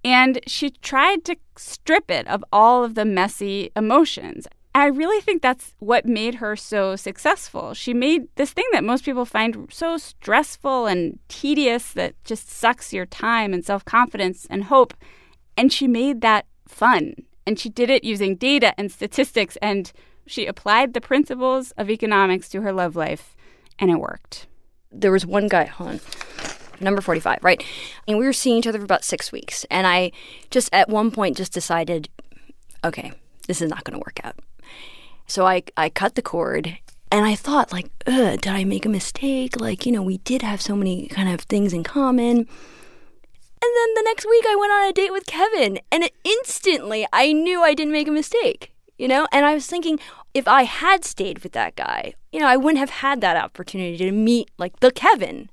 and 0.04 0.40
she 0.46 0.70
tried 0.70 1.24
to 1.26 1.36
strip 1.56 2.10
it 2.10 2.26
of 2.26 2.44
all 2.52 2.84
of 2.84 2.94
the 2.94 3.04
messy 3.04 3.70
emotions. 3.76 4.46
I 4.74 4.86
really 4.86 5.20
think 5.20 5.42
that's 5.42 5.74
what 5.80 6.06
made 6.06 6.36
her 6.36 6.54
so 6.54 6.94
successful. 6.94 7.74
She 7.74 7.92
made 7.92 8.28
this 8.36 8.52
thing 8.52 8.66
that 8.72 8.84
most 8.84 9.04
people 9.04 9.24
find 9.24 9.68
so 9.70 9.96
stressful 9.96 10.86
and 10.86 11.18
tedious 11.28 11.92
that 11.94 12.14
just 12.24 12.48
sucks 12.48 12.92
your 12.92 13.06
time 13.06 13.52
and 13.52 13.64
self 13.64 13.84
confidence 13.84 14.46
and 14.48 14.64
hope. 14.64 14.94
And 15.56 15.72
she 15.72 15.88
made 15.88 16.20
that 16.20 16.46
fun. 16.68 17.14
And 17.46 17.58
she 17.58 17.68
did 17.68 17.90
it 17.90 18.04
using 18.04 18.36
data 18.36 18.72
and 18.78 18.92
statistics. 18.92 19.56
And 19.60 19.90
she 20.26 20.46
applied 20.46 20.94
the 20.94 21.00
principles 21.00 21.72
of 21.72 21.90
economics 21.90 22.48
to 22.50 22.62
her 22.62 22.72
love 22.72 22.94
life. 22.94 23.34
And 23.78 23.90
it 23.90 23.98
worked. 23.98 24.46
There 24.92 25.12
was 25.12 25.26
one 25.26 25.48
guy, 25.48 25.64
hold 25.64 25.90
on 25.90 26.00
number 26.80 27.00
45, 27.00 27.40
right? 27.42 27.62
And 28.08 28.18
we 28.18 28.24
were 28.24 28.32
seeing 28.32 28.56
each 28.56 28.66
other 28.66 28.78
for 28.78 28.84
about 28.84 29.04
six 29.04 29.30
weeks. 29.30 29.64
And 29.70 29.86
I 29.86 30.12
just 30.50 30.70
at 30.72 30.88
one 30.88 31.10
point 31.10 31.36
just 31.36 31.52
decided, 31.52 32.08
okay, 32.84 33.12
this 33.46 33.60
is 33.60 33.68
not 33.68 33.84
going 33.84 33.98
to 33.98 33.98
work 33.98 34.20
out. 34.24 34.36
So 35.30 35.46
I, 35.46 35.62
I 35.76 35.90
cut 35.90 36.16
the 36.16 36.22
cord 36.22 36.76
and 37.12 37.24
I 37.24 37.36
thought, 37.36 37.70
like, 37.70 37.88
did 38.04 38.48
I 38.48 38.64
make 38.64 38.84
a 38.84 38.88
mistake? 38.88 39.60
Like, 39.60 39.86
you 39.86 39.92
know, 39.92 40.02
we 40.02 40.18
did 40.18 40.42
have 40.42 40.60
so 40.60 40.74
many 40.74 41.06
kind 41.06 41.28
of 41.28 41.42
things 41.42 41.72
in 41.72 41.84
common. 41.84 42.36
And 42.38 42.48
then 43.62 43.94
the 43.94 44.02
next 44.06 44.26
week 44.28 44.44
I 44.48 44.56
went 44.58 44.72
on 44.72 44.88
a 44.88 44.92
date 44.92 45.12
with 45.12 45.26
Kevin 45.26 45.78
and 45.92 46.10
instantly 46.24 47.06
I 47.12 47.32
knew 47.32 47.62
I 47.62 47.74
didn't 47.74 47.92
make 47.92 48.08
a 48.08 48.10
mistake, 48.10 48.72
you 48.98 49.06
know? 49.06 49.28
And 49.30 49.46
I 49.46 49.54
was 49.54 49.68
thinking, 49.68 50.00
if 50.34 50.48
I 50.48 50.64
had 50.64 51.04
stayed 51.04 51.44
with 51.44 51.52
that 51.52 51.76
guy, 51.76 52.14
you 52.32 52.40
know, 52.40 52.48
I 52.48 52.56
wouldn't 52.56 52.80
have 52.80 52.90
had 52.90 53.20
that 53.20 53.36
opportunity 53.36 53.98
to 53.98 54.10
meet 54.10 54.50
like 54.58 54.80
the 54.80 54.90
Kevin. 54.90 55.48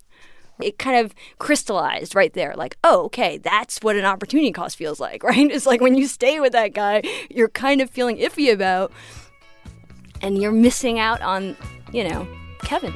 It 0.59 0.79
kind 0.79 1.05
of 1.05 1.13
crystallized 1.37 2.15
right 2.15 2.33
there, 2.33 2.55
like, 2.55 2.77
oh, 2.83 3.03
okay, 3.03 3.37
that's 3.37 3.77
what 3.83 3.95
an 3.95 4.05
opportunity 4.05 4.51
cost 4.51 4.75
feels 4.75 4.99
like, 4.99 5.21
right? 5.31 5.51
It's 5.51 5.67
like 5.67 5.81
when 5.81 5.93
you 5.93 6.07
stay 6.07 6.39
with 6.39 6.53
that 6.53 6.73
guy, 6.73 7.03
you're 7.29 7.47
kind 7.47 7.79
of 7.79 7.91
feeling 7.91 8.17
iffy 8.17 8.51
about 8.51 8.91
and 10.21 10.41
you're 10.41 10.51
missing 10.51 10.99
out 10.99 11.21
on, 11.21 11.55
you 11.91 12.07
know, 12.07 12.27
Kevin. 12.59 12.93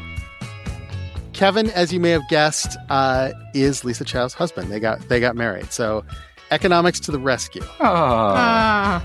Kevin, 1.34 1.70
as 1.72 1.92
you 1.92 2.00
may 2.00 2.12
have 2.12 2.28
guessed, 2.30 2.78
uh, 2.90 3.32
is 3.54 3.84
Lisa 3.84 4.06
Chow's 4.06 4.34
husband. 4.34 4.72
They 4.72 4.80
got 4.80 5.08
they 5.10 5.20
got 5.20 5.36
married. 5.36 5.72
So, 5.72 6.04
economics 6.52 7.00
to 7.02 7.12
the 7.12 7.20
rescue. 7.20 7.64
Oh. 7.80 9.02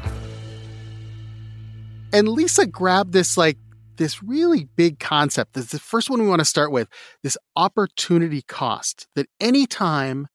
And 2.13 2.29
Lisa 2.29 2.67
grabbed 2.67 3.13
this 3.13 3.37
like 3.37 3.59
this 3.97 4.23
really 4.23 4.69
big 4.77 4.99
concept. 4.99 5.55
This 5.55 5.67
is 5.67 5.71
the 5.71 5.79
first 5.79 6.11
one 6.11 6.21
we 6.21 6.29
want 6.29 6.41
to 6.41 6.45
start 6.45 6.71
with 6.71 6.89
this 7.23 7.39
opportunity 7.57 8.43
cost 8.43 9.07
that 9.15 9.29
anytime 9.41 10.27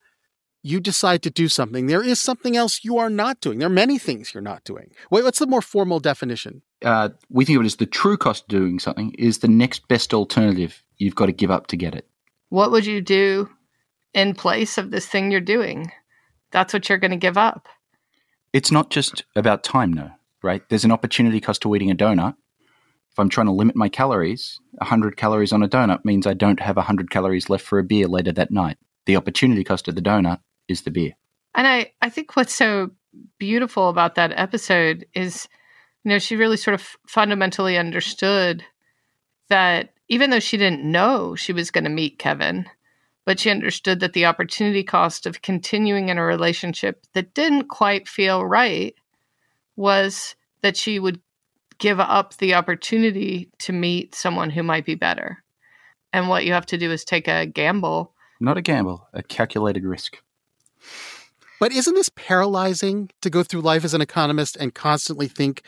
you 0.63 0.79
decide 0.79 1.23
to 1.23 1.29
do 1.29 1.47
something, 1.47 1.87
there 1.87 2.03
is 2.03 2.19
something 2.19 2.55
else 2.55 2.83
you 2.83 2.97
are 2.97 3.09
not 3.09 3.39
doing. 3.41 3.59
There 3.59 3.67
are 3.67 3.69
many 3.69 3.97
things 3.97 4.33
you're 4.33 4.41
not 4.41 4.63
doing. 4.63 4.91
Wait, 5.09 5.23
what's 5.23 5.39
the 5.39 5.47
more 5.47 5.61
formal 5.61 5.99
definition? 5.99 6.61
Uh, 6.83 7.09
we 7.29 7.45
think 7.45 7.57
of 7.57 7.63
it 7.63 7.65
as 7.65 7.75
the 7.75 7.85
true 7.85 8.17
cost 8.17 8.43
of 8.43 8.47
doing 8.49 8.79
something 8.79 9.13
is 9.17 9.39
the 9.39 9.47
next 9.47 9.87
best 9.87 10.13
alternative 10.13 10.83
you've 10.97 11.15
got 11.15 11.27
to 11.27 11.31
give 11.31 11.51
up 11.51 11.67
to 11.67 11.77
get 11.77 11.95
it. 11.95 12.07
What 12.49 12.71
would 12.71 12.85
you 12.85 13.01
do 13.01 13.49
in 14.13 14.33
place 14.33 14.77
of 14.77 14.91
this 14.91 15.05
thing 15.05 15.31
you're 15.31 15.41
doing? 15.41 15.91
That's 16.51 16.73
what 16.73 16.89
you're 16.89 16.97
going 16.97 17.11
to 17.11 17.17
give 17.17 17.37
up. 17.37 17.67
It's 18.53 18.71
not 18.71 18.89
just 18.89 19.23
about 19.35 19.63
time, 19.63 19.93
no, 19.93 20.11
right? 20.43 20.67
There's 20.69 20.83
an 20.83 20.91
opportunity 20.91 21.39
cost 21.39 21.61
to 21.61 21.75
eating 21.75 21.91
a 21.91 21.95
donut. 21.95 22.35
If 23.11 23.19
I'm 23.19 23.29
trying 23.29 23.47
to 23.47 23.53
limit 23.53 23.75
my 23.75 23.89
calories, 23.89 24.59
100 24.73 25.17
calories 25.17 25.51
on 25.51 25.63
a 25.63 25.69
donut 25.69 26.03
means 26.05 26.25
I 26.25 26.33
don't 26.33 26.59
have 26.59 26.77
100 26.77 27.09
calories 27.09 27.49
left 27.49 27.65
for 27.65 27.79
a 27.79 27.83
beer 27.83 28.07
later 28.07 28.31
that 28.33 28.51
night. 28.51 28.77
The 29.05 29.15
opportunity 29.15 29.63
cost 29.63 29.87
of 29.87 29.95
the 29.95 30.01
donut 30.01 30.39
is 30.67 30.81
the 30.81 30.91
beer. 30.91 31.13
And 31.55 31.67
I, 31.67 31.91
I 32.01 32.09
think 32.09 32.35
what's 32.35 32.55
so 32.55 32.91
beautiful 33.37 33.89
about 33.89 34.15
that 34.15 34.31
episode 34.35 35.05
is, 35.13 35.47
you 36.03 36.09
know, 36.09 36.19
she 36.19 36.35
really 36.35 36.57
sort 36.57 36.75
of 36.75 36.97
fundamentally 37.07 37.77
understood 37.77 38.63
that 39.49 39.93
even 40.07 40.29
though 40.29 40.39
she 40.39 40.57
didn't 40.57 40.83
know 40.83 41.35
she 41.35 41.53
was 41.53 41.71
going 41.71 41.83
to 41.83 41.89
meet 41.89 42.19
Kevin, 42.19 42.65
but 43.25 43.39
she 43.39 43.49
understood 43.49 43.99
that 43.99 44.13
the 44.13 44.25
opportunity 44.25 44.83
cost 44.83 45.25
of 45.25 45.41
continuing 45.41 46.09
in 46.09 46.17
a 46.17 46.23
relationship 46.23 47.05
that 47.13 47.33
didn't 47.33 47.69
quite 47.69 48.07
feel 48.07 48.45
right 48.45 48.95
was 49.75 50.35
that 50.61 50.75
she 50.75 50.99
would 50.99 51.21
give 51.77 51.99
up 51.99 52.35
the 52.37 52.53
opportunity 52.53 53.49
to 53.59 53.73
meet 53.73 54.15
someone 54.15 54.49
who 54.49 54.63
might 54.63 54.85
be 54.85 54.95
better. 54.95 55.43
And 56.13 56.27
what 56.27 56.45
you 56.45 56.53
have 56.53 56.65
to 56.67 56.77
do 56.77 56.91
is 56.91 57.03
take 57.03 57.27
a 57.27 57.45
gamble. 57.45 58.13
Not 58.39 58.57
a 58.57 58.61
gamble, 58.61 59.07
a 59.13 59.23
calculated 59.23 59.83
risk. 59.83 60.17
But 61.59 61.71
isn't 61.71 61.93
this 61.93 62.09
paralyzing 62.15 63.11
to 63.21 63.29
go 63.29 63.43
through 63.43 63.61
life 63.61 63.85
as 63.85 63.93
an 63.93 64.01
economist 64.01 64.57
and 64.57 64.73
constantly 64.73 65.27
think 65.27 65.61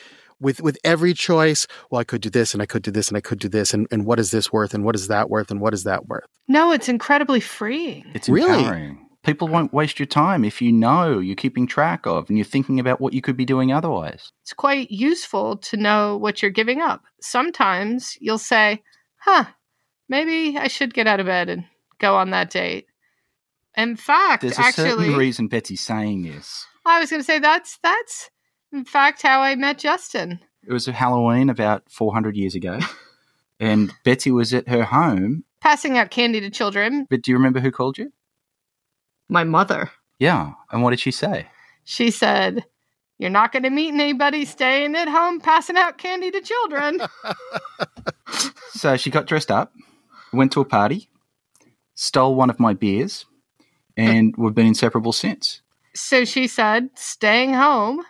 with 0.44 0.62
with 0.62 0.78
every 0.84 1.14
choice, 1.14 1.66
well, 1.90 2.00
I 2.02 2.04
could 2.04 2.22
do 2.22 2.30
this 2.30 2.54
and 2.54 2.62
I 2.62 2.66
could 2.66 2.84
do 2.84 2.92
this 2.92 3.08
and 3.08 3.18
I 3.18 3.22
could 3.22 3.40
do 3.40 3.48
this 3.50 3.74
and, 3.74 3.88
and 3.92 4.06
what 4.06 4.20
is 4.20 4.32
this 4.32 4.52
worth 4.54 4.74
and 4.74 4.84
what 4.84 4.96
is 4.96 5.08
that 5.08 5.30
worth 5.30 5.50
and 5.50 5.60
what 5.62 5.74
is 5.74 5.84
that 5.86 6.08
worth? 6.08 6.26
No, 6.48 6.72
it's 6.72 6.90
incredibly 6.90 7.40
freeing. 7.40 8.06
It's 8.14 8.30
Really? 8.30 8.60
empowering. 8.60 9.00
People 9.24 9.48
won't 9.48 9.72
waste 9.74 10.00
your 10.00 10.06
time 10.06 10.44
if 10.44 10.62
you 10.62 10.74
know 10.74 11.18
you're 11.20 11.38
keeping 11.38 11.66
track 11.66 12.06
of 12.06 12.28
and 12.28 12.38
you're 12.38 12.44
thinking 12.44 12.78
about 12.78 13.00
what 13.00 13.14
you 13.14 13.22
could 13.22 13.38
be 13.38 13.46
doing 13.46 13.72
otherwise. 13.72 14.34
It's 14.42 14.52
quite 14.52 14.92
useful 14.92 15.56
to 15.58 15.78
know 15.78 16.18
what 16.18 16.42
you're 16.42 16.52
giving 16.52 16.82
up. 16.82 17.02
Sometimes 17.22 18.18
you'll 18.20 18.38
say, 18.38 18.84
huh, 19.22 19.46
maybe 20.10 20.58
I 20.58 20.68
should 20.68 20.94
get 20.94 21.08
out 21.08 21.22
of 21.22 21.26
bed 21.26 21.48
and 21.48 21.64
go 22.00 22.18
on 22.18 22.32
that 22.32 22.50
date. 22.50 22.88
In 23.78 23.96
fact, 23.96 24.42
There's 24.42 24.58
a 24.58 24.62
actually, 24.62 24.90
certain 24.90 25.16
reason 25.16 25.48
Betsy's 25.48 25.80
saying 25.82 26.24
this. 26.24 26.66
I 26.86 27.00
was 27.00 27.10
going 27.10 27.22
to 27.22 27.26
say 27.26 27.40
that's 27.40 27.80
that's 27.82 28.30
in 28.74 28.84
fact 28.84 29.22
how 29.22 29.42
I 29.42 29.56
met 29.56 29.78
Justin. 29.78 30.40
It 30.66 30.74
was 30.74 30.88
a 30.88 30.92
Halloween 30.92 31.50
about 31.50 31.84
400 31.90 32.36
years 32.36 32.56
ago, 32.56 32.80
and 33.60 33.94
Betsy 34.04 34.32
was 34.32 34.54
at 34.54 34.68
her 34.68 34.84
home. 34.84 35.44
Passing 35.62 35.98
out 35.98 36.12
candy 36.12 36.42
to 36.42 36.50
children. 36.50 37.08
But 37.10 37.22
do 37.22 37.32
you 37.32 37.38
remember 37.38 37.60
who 37.60 37.72
called 37.72 37.98
you? 37.98 38.12
My 39.30 39.44
mother. 39.46 39.92
Yeah. 40.20 40.54
And 40.72 40.84
what 40.84 40.90
did 40.90 41.00
she 41.00 41.12
say? 41.12 41.48
She 41.86 42.12
said, 42.12 42.66
"You're 43.18 43.30
not 43.30 43.52
going 43.52 43.64
to 43.64 43.70
meet 43.70 43.94
anybody 43.94 44.44
staying 44.46 44.96
at 44.96 45.08
home 45.08 45.40
passing 45.40 45.78
out 45.78 45.98
candy 45.98 46.32
to 46.32 46.42
children." 46.42 47.02
So 48.74 48.98
she 48.98 49.12
got 49.12 49.28
dressed 49.28 49.52
up, 49.52 49.72
went 50.34 50.52
to 50.54 50.60
a 50.62 50.66
party, 50.66 51.08
stole 51.94 52.36
one 52.36 52.50
of 52.50 52.60
my 52.60 52.74
beers, 52.74 53.26
and 53.96 54.34
we've 54.36 54.56
been 54.56 54.66
inseparable 54.68 55.14
since. 55.14 55.62
so 55.94 56.26
she 56.26 56.48
said, 56.48 56.90
"Staying 56.96 57.54
home 57.54 58.04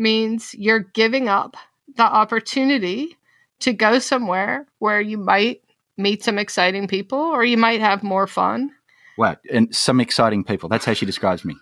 means 0.00 0.54
you're 0.54 0.80
giving 0.80 1.28
up 1.28 1.56
the 1.94 2.02
opportunity 2.02 3.16
to 3.60 3.72
go 3.72 3.98
somewhere 3.98 4.66
where 4.78 5.00
you 5.00 5.18
might 5.18 5.62
meet 5.96 6.24
some 6.24 6.38
exciting 6.38 6.88
people 6.88 7.18
or 7.18 7.44
you 7.44 7.56
might 7.56 7.80
have 7.80 8.02
more 8.02 8.26
fun." 8.26 8.72
Wow. 9.16 9.36
And 9.52 9.74
some 9.74 10.00
exciting 10.00 10.44
people. 10.44 10.68
That's 10.68 10.86
how 10.86 10.94
she 10.94 11.04
describes 11.06 11.44
me. 11.44 11.54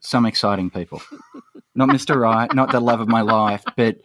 Some 0.00 0.26
exciting 0.26 0.68
people. 0.70 1.00
Not 1.74 1.88
Mr. 1.88 2.14
Right, 2.20 2.52
not 2.54 2.72
the 2.72 2.80
love 2.80 3.00
of 3.00 3.08
my 3.08 3.22
life, 3.22 3.64
but, 3.74 3.96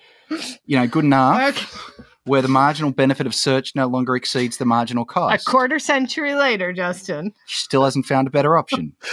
you 0.65 0.77
know, 0.77 0.87
good 0.87 1.03
enough 1.03 1.91
where 2.23 2.41
the 2.41 2.47
marginal 2.47 2.91
benefit 2.91 3.27
of 3.27 3.33
search 3.35 3.75
no 3.75 3.87
longer 3.87 4.15
exceeds 4.15 4.57
the 4.57 4.65
marginal 4.65 5.03
cost. 5.03 5.45
A 5.45 5.49
quarter 5.49 5.79
century 5.79 6.35
later, 6.35 6.71
Justin. 6.71 7.33
She 7.47 7.63
still 7.63 7.83
hasn't 7.83 8.05
found 8.05 8.27
a 8.27 8.31
better 8.31 8.57
option. 8.57 8.95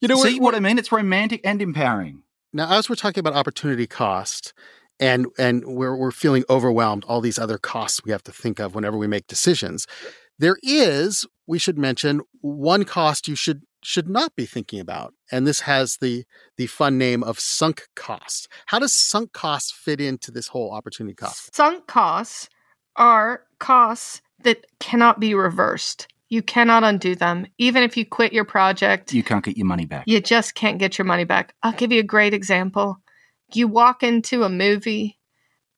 You 0.00 0.08
know, 0.08 0.16
See 0.22 0.40
what 0.40 0.54
I 0.54 0.60
mean? 0.60 0.78
It's 0.78 0.92
romantic 0.92 1.40
and 1.44 1.60
empowering. 1.60 2.22
Now, 2.52 2.76
as 2.76 2.88
we're 2.88 2.96
talking 2.96 3.20
about 3.20 3.34
opportunity 3.34 3.86
cost, 3.86 4.52
and 4.98 5.26
and 5.38 5.64
we're 5.64 5.96
we're 5.96 6.10
feeling 6.10 6.44
overwhelmed, 6.50 7.04
all 7.06 7.20
these 7.20 7.38
other 7.38 7.58
costs 7.58 8.04
we 8.04 8.12
have 8.12 8.22
to 8.24 8.32
think 8.32 8.58
of 8.58 8.74
whenever 8.74 8.98
we 8.98 9.06
make 9.06 9.26
decisions. 9.26 9.86
There 10.38 10.56
is, 10.62 11.26
we 11.46 11.58
should 11.58 11.76
mention, 11.78 12.22
one 12.40 12.84
cost 12.84 13.28
you 13.28 13.34
should 13.34 13.62
should 13.82 14.08
not 14.08 14.36
be 14.36 14.46
thinking 14.46 14.80
about, 14.80 15.14
and 15.30 15.46
this 15.46 15.60
has 15.60 15.96
the 16.00 16.24
the 16.56 16.66
fun 16.66 16.98
name 16.98 17.22
of 17.22 17.38
sunk 17.40 17.88
costs. 17.96 18.48
How 18.66 18.78
does 18.78 18.92
sunk 18.92 19.32
costs 19.32 19.72
fit 19.72 20.00
into 20.00 20.30
this 20.30 20.48
whole 20.48 20.72
opportunity 20.72 21.14
cost? 21.14 21.54
Sunk 21.54 21.86
costs 21.86 22.48
are 22.96 23.44
costs 23.58 24.20
that 24.42 24.66
cannot 24.78 25.20
be 25.20 25.34
reversed. 25.34 26.08
You 26.30 26.42
cannot 26.42 26.84
undo 26.84 27.14
them. 27.14 27.46
Even 27.58 27.82
if 27.82 27.96
you 27.96 28.06
quit 28.06 28.32
your 28.32 28.44
project, 28.44 29.12
You 29.12 29.22
can't 29.22 29.44
get 29.44 29.56
your 29.56 29.66
money 29.66 29.84
back. 29.84 30.04
you 30.06 30.20
just 30.20 30.54
can't 30.54 30.78
get 30.78 30.96
your 30.96 31.04
money 31.04 31.24
back. 31.24 31.54
I'll 31.62 31.72
give 31.72 31.92
you 31.92 32.00
a 32.00 32.04
great 32.04 32.32
example. 32.32 32.98
You 33.52 33.66
walk 33.68 34.02
into 34.02 34.44
a 34.44 34.48
movie 34.48 35.18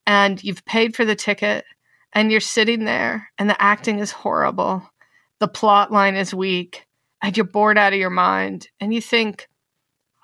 and 0.06 0.42
you've 0.44 0.64
paid 0.66 0.94
for 0.94 1.04
the 1.06 1.16
ticket 1.16 1.64
and 2.12 2.30
you're 2.30 2.40
sitting 2.40 2.85
there 2.85 3.30
and 3.38 3.49
the 3.49 3.61
acting 3.61 3.99
is 3.99 4.11
horrible. 4.12 4.82
The 5.38 5.49
plot 5.49 5.90
line 5.90 6.16
is 6.16 6.35
weak 6.35 6.87
and 7.23 7.35
you're 7.37 7.47
bored 7.47 7.78
out 7.78 7.94
of 7.94 7.99
your 7.99 8.11
mind 8.11 8.68
and 8.78 8.92
you 8.92 9.00
think, 9.00 9.49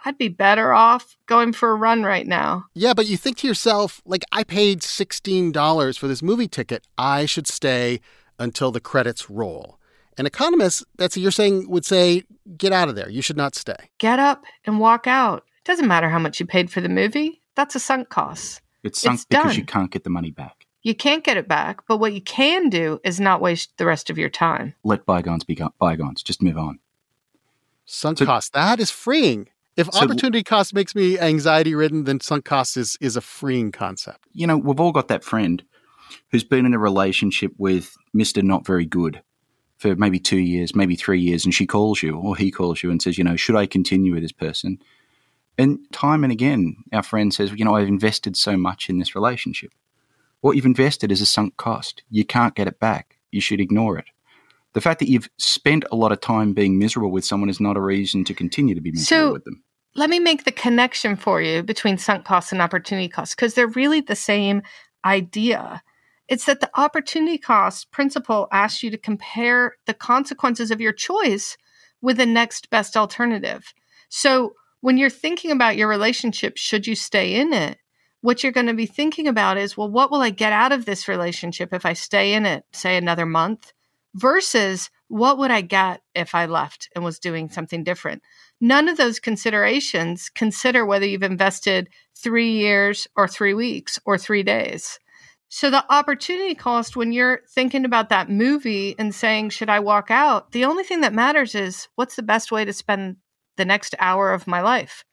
I'd 0.05 0.19
be 0.19 0.29
better 0.29 0.73
off 0.75 1.17
going 1.27 1.53
for 1.55 1.71
a 1.71 1.75
run 1.75 2.03
right 2.05 2.27
now. 2.27 2.67
Yeah, 2.75 2.93
but 2.95 3.07
you 3.07 3.17
think 3.17 3.39
to 3.39 3.49
yourself, 3.49 4.01
like, 4.05 4.25
I 4.31 4.45
paid 4.45 4.83
sixteen 4.83 5.51
dollars 5.53 5.97
for 5.97 6.07
this 6.07 6.23
movie 6.23 6.47
ticket. 6.49 6.87
I 6.97 7.27
should 7.27 7.49
stay 7.49 8.01
until 8.39 8.71
the 8.71 8.81
credits 8.81 9.29
roll. 9.29 9.78
An 10.19 10.27
economist, 10.27 10.85
Betsy, 10.97 11.21
you're 11.21 11.31
saying 11.31 11.69
would 11.71 11.85
say, 11.85 12.25
get 12.57 12.73
out 12.73 12.89
of 12.89 12.97
there. 12.97 13.09
You 13.09 13.23
should 13.23 13.37
not 13.37 13.55
stay. 13.55 13.77
Get 13.99 14.19
up 14.19 14.45
and 14.67 14.81
walk 14.81 15.07
out. 15.07 15.45
Doesn't 15.65 15.87
matter 15.87 16.09
how 16.09 16.19
much 16.19 16.41
you 16.41 16.47
paid 16.47 16.71
for 16.71 16.81
the 16.81 16.89
movie. 16.89 17.41
That's 17.55 17.75
a 17.75 17.81
sunk 17.81 18.09
cost. 18.09 18.61
It's 18.83 19.01
sunk 19.01 19.15
It's 19.17 19.25
because 19.27 19.45
done. 19.53 19.57
you 19.57 19.65
can't 19.65 19.91
get 19.91 20.05
the 20.05 20.11
money 20.11 20.31
back. 20.31 20.67
You 20.83 20.95
can't 20.95 21.25
get 21.25 21.37
it 21.37 21.49
back, 21.49 21.81
but 21.89 21.99
what 21.99 22.13
you 22.15 22.21
can 22.21 22.69
do 22.69 23.01
is 23.05 23.21
not 23.21 23.41
waste 23.41 23.77
the 23.77 23.85
rest 23.87 24.11
of 24.11 24.19
your 24.19 24.29
time. 24.31 24.75
Let 24.85 25.05
bygones 25.05 25.45
be 25.45 25.59
bygones. 25.79 26.23
Just 26.23 26.43
move 26.43 26.57
on. 26.57 26.79
Sunk 27.85 28.19
So- 28.19 28.27
cost. 28.27 28.53
That 28.53 28.81
is 28.81 28.91
freeing. 28.91 29.49
If 29.77 29.93
So- 29.93 30.01
opportunity 30.01 30.43
cost 30.43 30.75
makes 30.75 30.95
me 30.95 31.19
anxiety 31.19 31.75
ridden, 31.75 32.05
then 32.05 32.21
sunk 32.21 32.45
cost 32.45 32.77
is, 32.77 32.97
is 33.01 33.17
a 33.17 33.21
freeing 33.21 33.71
concept. 33.73 34.27
You 34.33 34.47
know, 34.47 34.57
we've 34.57 34.81
all 34.81 34.93
got 34.93 35.09
that 35.09 35.25
friend 35.25 35.63
who's 36.31 36.45
been 36.45 36.67
in 36.67 36.75
a 36.75 36.79
relationship 36.79 37.53
with 37.59 37.95
Mr. 38.17 38.43
Not 38.43 38.67
Very 38.67 38.87
Good 38.87 39.23
for 39.79 39.95
maybe 39.97 40.19
two 40.19 40.39
years, 40.39 40.75
maybe 40.75 40.97
three 40.97 41.21
years, 41.21 41.45
and 41.45 41.55
she 41.55 41.67
calls 41.67 42.03
you 42.03 42.17
or 42.19 42.37
he 42.37 42.51
calls 42.51 42.83
you 42.83 42.91
and 42.91 43.01
says, 43.01 43.17
you 43.17 43.25
know, 43.25 43.37
should 43.37 43.57
I 43.57 43.67
continue 43.67 44.13
with 44.13 44.23
this 44.23 44.33
person? 44.33 44.79
And 45.57 45.79
time 45.93 46.25
and 46.25 46.33
again, 46.33 46.77
our 46.93 47.03
friend 47.03 47.33
says, 47.33 47.53
you 47.53 47.65
know, 47.65 47.75
I've 47.75 47.89
invested 47.89 48.37
so 48.37 48.57
much 48.57 48.89
in 48.89 48.99
this 48.99 49.15
relationship. 49.15 49.73
What 50.41 50.55
you've 50.57 50.67
invested 50.67 51.11
is 51.11 51.21
a 51.21 51.27
sunk 51.27 51.57
cost. 51.57 52.03
You 52.11 52.25
can't 52.25 52.55
get 52.55 52.69
it 52.69 52.79
back. 52.79 53.17
You 53.33 53.41
should 53.41 53.61
ignore 53.61 53.99
it. 53.99 54.07
The 54.75 54.81
fact 54.81 55.01
that 55.01 55.09
you've 55.09 55.29
spent 55.39 55.85
a 55.91 55.97
lot 55.97 56.13
of 56.13 56.21
time 56.21 56.53
being 56.53 56.79
miserable 56.79 57.11
with 57.11 57.25
someone 57.25 57.51
is 57.51 57.59
not 57.61 57.77
a 57.77 57.81
reason 57.81 58.25
to 58.25 58.35
continue 58.35 58.75
to 58.75 58.81
be 58.81 58.93
miserable 58.93 59.29
So- 59.29 59.33
with 59.33 59.45
them. 59.45 59.63
Let 59.95 60.11
me 60.11 60.21
make 60.21 60.45
the 60.45 60.53
connection 60.53 61.17
for 61.17 61.43
you 61.43 61.63
between 61.65 61.99
sunk 61.99 62.25
costs 62.25 62.53
and 62.53 62.63
opportunity 62.63 63.09
costs 63.09 63.35
because 63.35 63.55
they're 63.55 63.67
really 63.67 64.01
the 64.01 64.15
same 64.15 64.63
idea. 65.05 65.83
It's 66.29 66.45
that 66.45 66.61
the 66.61 66.71
opportunity 66.79 67.39
cost 67.39 67.91
principle 67.91 68.49
asks 68.53 68.83
you 68.83 68.91
to 68.91 68.99
compare 68.99 69.77
the 69.87 69.95
consequences 69.95 70.71
of 70.71 70.81
your 70.81 70.93
choice 70.93 71.57
with 72.03 72.19
the 72.19 72.27
next 72.27 72.71
best 72.71 72.97
alternative. 72.97 73.73
So 74.09 74.55
when 74.81 74.99
you're 74.99 75.11
thinking 75.11 75.51
about 75.51 75.77
your 75.77 75.89
relationship, 75.89 76.57
should 76.57 76.87
you 76.87 76.95
stay 76.95 77.35
in 77.35 77.53
it? 77.53 77.79
What 78.21 78.43
you're 78.43 78.53
going 78.53 78.67
to 78.67 78.75
be 78.75 78.87
thinking 78.87 79.27
about 79.27 79.57
is, 79.57 79.77
well, 79.77 79.91
what 79.91 80.11
will 80.11 80.21
I 80.21 80.31
get 80.31 80.53
out 80.53 80.73
of 80.73 80.85
this 80.85 81.09
relationship 81.09 81.73
if 81.73 81.87
I 81.87 81.93
stay 81.95 82.35
in 82.35 82.47
it, 82.47 82.65
say 82.73 82.97
another 82.97 83.27
month? 83.27 83.73
Versus 84.15 84.91
what 85.09 85.39
would 85.39 85.51
I 85.51 85.61
get 85.61 86.03
if 86.15 86.35
I 86.35 86.47
left 86.47 86.89
and 86.95 87.05
was 87.05 87.19
doing 87.19 87.49
something 87.49 87.85
different? 87.85 88.23
None 88.61 88.89
of 88.89 88.97
those 88.97 89.21
considerations 89.21 90.29
consider 90.29 90.85
whether 90.85 91.07
you've 91.07 91.23
invested 91.23 91.89
three 92.17 92.53
years 92.53 93.07
or 93.17 93.29
three 93.29 93.55
weeks 93.55 93.99
or 94.05 94.19
three 94.19 94.43
days. 94.43 94.99
So 95.51 95.71
the 95.71 95.91
opportunity 95.91 96.55
cost 96.55 96.95
when 96.95 97.11
you're 97.11 97.41
thinking 97.49 97.87
about 97.87 98.11
that 98.11 98.29
movie 98.29 98.95
and 98.99 99.15
saying, 99.15 99.49
should 99.49 99.71
I 99.71 99.81
walk 99.81 100.11
out? 100.11 100.53
The 100.53 100.67
only 100.67 100.85
thing 100.85 101.01
that 101.01 101.15
matters 101.15 101.55
is 101.55 101.89
what's 101.95 102.17
the 102.17 102.23
best 102.23 102.53
way 102.53 102.67
to 102.67 102.73
spend 102.75 103.17
the 103.57 103.65
next 103.65 103.95
hour 103.99 104.35
of 104.35 104.47
my 104.47 104.61
life? 104.61 105.05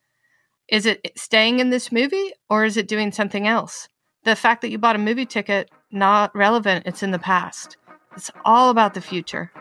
Is 0.68 0.86
it 0.86 1.10
staying 1.16 1.60
in 1.62 1.70
this 1.70 1.90
movie 1.90 2.34
or 2.50 2.66
is 2.66 2.76
it 2.76 2.90
doing 2.90 3.14
something 3.14 3.48
else? 3.48 3.88
The 4.26 4.36
fact 4.36 4.62
that 4.62 4.72
you 4.72 4.78
bought 4.78 4.98
a 4.98 5.00
movie 5.00 5.26
ticket, 5.26 5.72
not 5.90 6.36
relevant. 6.36 6.86
It's 6.86 7.02
in 7.02 7.12
the 7.12 7.20
past. 7.20 7.78
It's 8.18 8.30
all 8.44 8.70
about 8.70 8.94
the 8.94 9.02
future. 9.02 9.54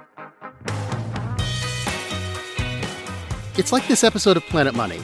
It's 3.57 3.71
like 3.71 3.87
this 3.87 4.03
episode 4.03 4.37
of 4.37 4.43
Planet 4.47 4.75
Money 4.75 5.01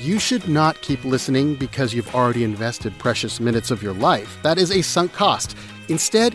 you 0.00 0.18
should 0.18 0.48
not 0.48 0.80
keep 0.80 1.04
listening 1.04 1.54
because 1.54 1.92
you've 1.92 2.14
already 2.14 2.42
invested 2.42 2.98
precious 2.98 3.38
minutes 3.38 3.70
of 3.70 3.82
your 3.82 3.92
life. 3.92 4.38
That 4.42 4.56
is 4.56 4.70
a 4.72 4.82
sunk 4.82 5.12
cost. 5.12 5.56
Instead, 5.88 6.34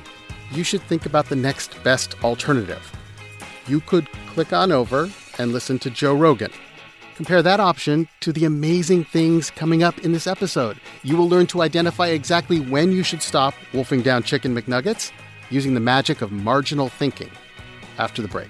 you 0.51 0.63
should 0.63 0.83
think 0.83 1.07
about 1.07 1.29
the 1.29 1.35
next 1.35 1.83
best 1.83 2.15
alternative. 2.23 2.91
You 3.67 3.79
could 3.81 4.07
click 4.27 4.53
on 4.53 4.71
over 4.71 5.09
and 5.39 5.51
listen 5.51 5.79
to 5.79 5.89
Joe 5.89 6.13
Rogan. 6.13 6.51
Compare 7.15 7.41
that 7.41 7.59
option 7.59 8.07
to 8.19 8.31
the 8.31 8.45
amazing 8.45 9.05
things 9.05 9.49
coming 9.49 9.81
up 9.81 9.97
in 9.99 10.11
this 10.11 10.27
episode. 10.27 10.77
You 11.01 11.17
will 11.17 11.29
learn 11.29 11.47
to 11.47 11.63
identify 11.63 12.07
exactly 12.07 12.59
when 12.59 12.91
you 12.91 13.01
should 13.01 13.21
stop 13.21 13.55
wolfing 13.73 14.01
down 14.01 14.21
chicken 14.23 14.53
McNuggets 14.53 15.11
using 15.49 15.73
the 15.73 15.79
magic 15.79 16.21
of 16.21 16.31
marginal 16.31 16.89
thinking 16.89 17.31
after 17.97 18.21
the 18.21 18.27
break. 18.27 18.49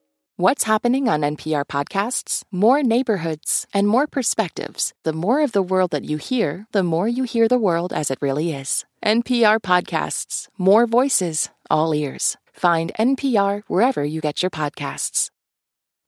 What's 0.41 0.63
happening 0.63 1.07
on 1.07 1.21
NPR 1.21 1.65
podcasts? 1.67 2.43
More 2.51 2.81
neighborhoods 2.81 3.67
and 3.75 3.87
more 3.87 4.07
perspectives. 4.07 4.91
The 5.03 5.13
more 5.13 5.43
of 5.43 5.51
the 5.51 5.61
world 5.61 5.91
that 5.91 6.03
you 6.03 6.17
hear, 6.17 6.65
the 6.71 6.81
more 6.81 7.07
you 7.07 7.25
hear 7.25 7.47
the 7.47 7.59
world 7.59 7.93
as 7.93 8.09
it 8.09 8.17
really 8.21 8.51
is. 8.51 8.83
NPR 9.05 9.59
podcasts, 9.59 10.47
more 10.57 10.87
voices, 10.87 11.51
all 11.69 11.93
ears. 11.93 12.37
Find 12.51 12.91
NPR 12.97 13.61
wherever 13.67 14.03
you 14.03 14.19
get 14.19 14.41
your 14.41 14.49
podcasts. 14.49 15.29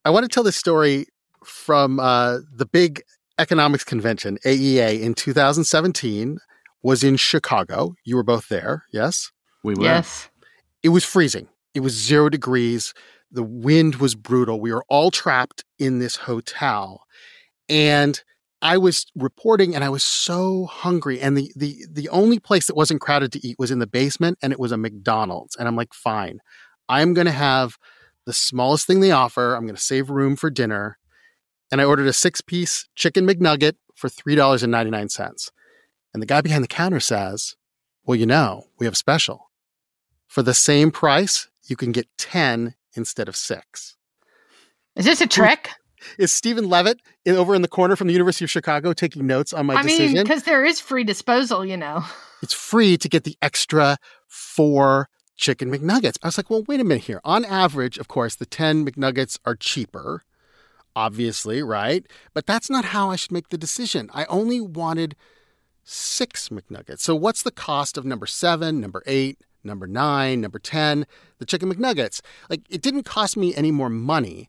I 0.04 0.10
want 0.10 0.24
to 0.24 0.28
tell 0.28 0.42
this 0.42 0.56
story 0.56 1.06
from 1.44 2.00
uh, 2.00 2.38
the 2.52 2.66
big 2.66 3.04
economics 3.38 3.84
convention, 3.84 4.38
AEA, 4.44 5.00
in 5.00 5.14
2017, 5.14 6.38
was 6.82 7.04
in 7.04 7.16
Chicago. 7.16 7.94
You 8.02 8.16
were 8.16 8.24
both 8.24 8.48
there, 8.48 8.82
yes? 8.92 9.30
We 9.62 9.74
were. 9.76 9.84
Yes. 9.84 10.28
It 10.82 10.88
was 10.88 11.04
freezing. 11.04 11.46
It 11.72 11.80
was 11.84 11.92
zero 11.92 12.28
degrees 12.28 12.94
the 13.30 13.42
wind 13.42 13.96
was 13.96 14.14
brutal. 14.14 14.60
We 14.60 14.72
were 14.72 14.84
all 14.88 15.10
trapped 15.10 15.64
in 15.78 15.98
this 15.98 16.16
hotel. 16.16 17.04
And 17.68 18.22
I 18.62 18.78
was 18.78 19.06
reporting 19.14 19.74
and 19.74 19.84
I 19.84 19.90
was 19.90 20.02
so 20.02 20.66
hungry. 20.66 21.20
And 21.20 21.36
the 21.36 21.52
the 21.54 21.84
the 21.90 22.08
only 22.08 22.38
place 22.38 22.66
that 22.66 22.76
wasn't 22.76 23.00
crowded 23.00 23.32
to 23.32 23.46
eat 23.46 23.56
was 23.58 23.70
in 23.70 23.78
the 23.78 23.86
basement 23.86 24.38
and 24.40 24.52
it 24.52 24.58
was 24.58 24.72
a 24.72 24.78
McDonald's. 24.78 25.56
And 25.56 25.68
I'm 25.68 25.76
like, 25.76 25.92
fine. 25.92 26.40
I'm 26.88 27.12
gonna 27.12 27.32
have 27.32 27.76
the 28.24 28.32
smallest 28.32 28.86
thing 28.86 29.00
they 29.00 29.10
offer. 29.10 29.54
I'm 29.54 29.66
gonna 29.66 29.78
save 29.78 30.10
room 30.10 30.36
for 30.36 30.50
dinner. 30.50 30.98
And 31.70 31.80
I 31.80 31.84
ordered 31.84 32.06
a 32.06 32.12
six-piece 32.12 32.88
chicken 32.94 33.26
McNugget 33.26 33.74
for 33.96 34.08
$3.99. 34.08 35.50
And 36.12 36.22
the 36.22 36.26
guy 36.26 36.40
behind 36.40 36.62
the 36.62 36.68
counter 36.68 37.00
says, 37.00 37.56
Well, 38.04 38.16
you 38.16 38.26
know, 38.26 38.64
we 38.78 38.86
have 38.86 38.92
a 38.94 38.96
special. 38.96 39.50
For 40.28 40.42
the 40.42 40.54
same 40.54 40.90
price, 40.90 41.48
you 41.66 41.76
can 41.76 41.92
get 41.92 42.06
10 42.18 42.74
instead 42.96 43.28
of 43.28 43.36
six. 43.36 43.96
Is 44.96 45.04
this 45.04 45.20
a 45.20 45.26
trick? 45.26 45.70
Is 46.18 46.32
Steven 46.32 46.68
Levitt 46.68 47.00
in, 47.24 47.34
over 47.36 47.54
in 47.54 47.62
the 47.62 47.68
corner 47.68 47.96
from 47.96 48.06
the 48.06 48.12
University 48.12 48.44
of 48.44 48.50
Chicago 48.50 48.92
taking 48.92 49.26
notes 49.26 49.52
on 49.52 49.66
my 49.66 49.74
I 49.74 49.82
decision? 49.82 50.14
mean, 50.14 50.22
because 50.22 50.42
there 50.44 50.64
is 50.64 50.80
free 50.80 51.04
disposal, 51.04 51.64
you 51.64 51.76
know. 51.76 52.04
It's 52.42 52.52
free 52.52 52.98
to 52.98 53.08
get 53.08 53.24
the 53.24 53.38
extra 53.40 53.96
four 54.26 55.08
chicken 55.34 55.70
McNuggets. 55.70 56.18
I 56.22 56.26
was 56.26 56.36
like, 56.36 56.50
well, 56.50 56.62
wait 56.68 56.78
a 56.78 56.84
minute 56.84 57.04
here. 57.04 57.22
On 57.24 57.42
average, 57.42 57.96
of 57.96 58.06
course, 58.06 58.34
the 58.34 58.44
10 58.44 58.84
McNuggets 58.84 59.38
are 59.46 59.54
cheaper, 59.54 60.24
obviously, 60.94 61.62
right? 61.62 62.06
But 62.34 62.44
that's 62.44 62.68
not 62.68 62.86
how 62.86 63.10
I 63.10 63.16
should 63.16 63.32
make 63.32 63.48
the 63.48 63.56
decision. 63.56 64.10
I 64.12 64.26
only 64.26 64.60
wanted 64.60 65.16
six 65.84 66.50
McNuggets. 66.50 67.00
So 67.00 67.14
what's 67.14 67.42
the 67.42 67.50
cost 67.50 67.96
of 67.96 68.04
number 68.04 68.26
seven, 68.26 68.78
number 68.78 69.02
eight, 69.06 69.38
number 69.64 69.86
nine, 69.86 70.40
number 70.40 70.58
10, 70.58 71.06
the 71.38 71.46
Chicken 71.46 71.72
McNuggets. 71.72 72.20
Like, 72.48 72.62
it 72.68 72.82
didn't 72.82 73.04
cost 73.04 73.36
me 73.36 73.54
any 73.54 73.70
more 73.70 73.90
money. 73.90 74.48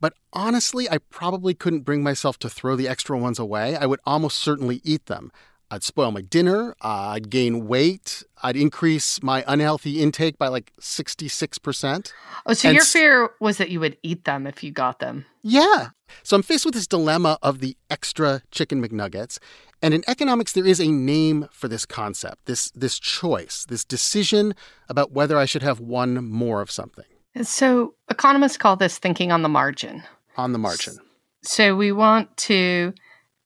But 0.00 0.14
honestly, 0.32 0.88
I 0.88 0.98
probably 0.98 1.54
couldn't 1.54 1.80
bring 1.80 2.02
myself 2.02 2.38
to 2.40 2.48
throw 2.48 2.74
the 2.74 2.88
extra 2.88 3.18
ones 3.18 3.38
away. 3.38 3.76
I 3.76 3.86
would 3.86 4.00
almost 4.06 4.38
certainly 4.38 4.80
eat 4.82 5.06
them. 5.06 5.30
I'd 5.72 5.84
spoil 5.84 6.10
my 6.10 6.20
dinner, 6.20 6.74
uh, 6.80 7.14
I'd 7.14 7.30
gain 7.30 7.68
weight, 7.68 8.24
I'd 8.42 8.56
increase 8.56 9.22
my 9.22 9.44
unhealthy 9.46 10.02
intake 10.02 10.36
by 10.36 10.48
like 10.48 10.72
66%. 10.80 12.12
Oh, 12.44 12.52
so 12.54 12.68
and 12.68 12.74
your 12.74 12.84
fear 12.84 13.30
was 13.38 13.58
that 13.58 13.70
you 13.70 13.78
would 13.78 13.96
eat 14.02 14.24
them 14.24 14.48
if 14.48 14.64
you 14.64 14.72
got 14.72 14.98
them. 14.98 15.26
Yeah. 15.42 15.90
So 16.24 16.34
I'm 16.34 16.42
faced 16.42 16.64
with 16.64 16.74
this 16.74 16.88
dilemma 16.88 17.38
of 17.40 17.60
the 17.60 17.76
extra 17.88 18.42
chicken 18.50 18.84
McNuggets. 18.84 19.38
And 19.82 19.94
in 19.94 20.04
economics, 20.06 20.52
there 20.52 20.66
is 20.66 20.80
a 20.80 20.88
name 20.88 21.48
for 21.52 21.68
this 21.68 21.86
concept, 21.86 22.46
this, 22.46 22.70
this 22.72 22.98
choice, 22.98 23.64
this 23.68 23.84
decision 23.84 24.54
about 24.88 25.12
whether 25.12 25.38
I 25.38 25.46
should 25.46 25.62
have 25.62 25.80
one 25.80 26.24
more 26.24 26.60
of 26.60 26.70
something. 26.70 27.06
So 27.42 27.94
economists 28.10 28.56
call 28.56 28.76
this 28.76 28.98
thinking 28.98 29.32
on 29.32 29.42
the 29.42 29.48
margin. 29.48 30.02
On 30.36 30.52
the 30.52 30.58
margin. 30.58 30.98
So 31.42 31.74
we 31.74 31.92
want 31.92 32.36
to 32.38 32.92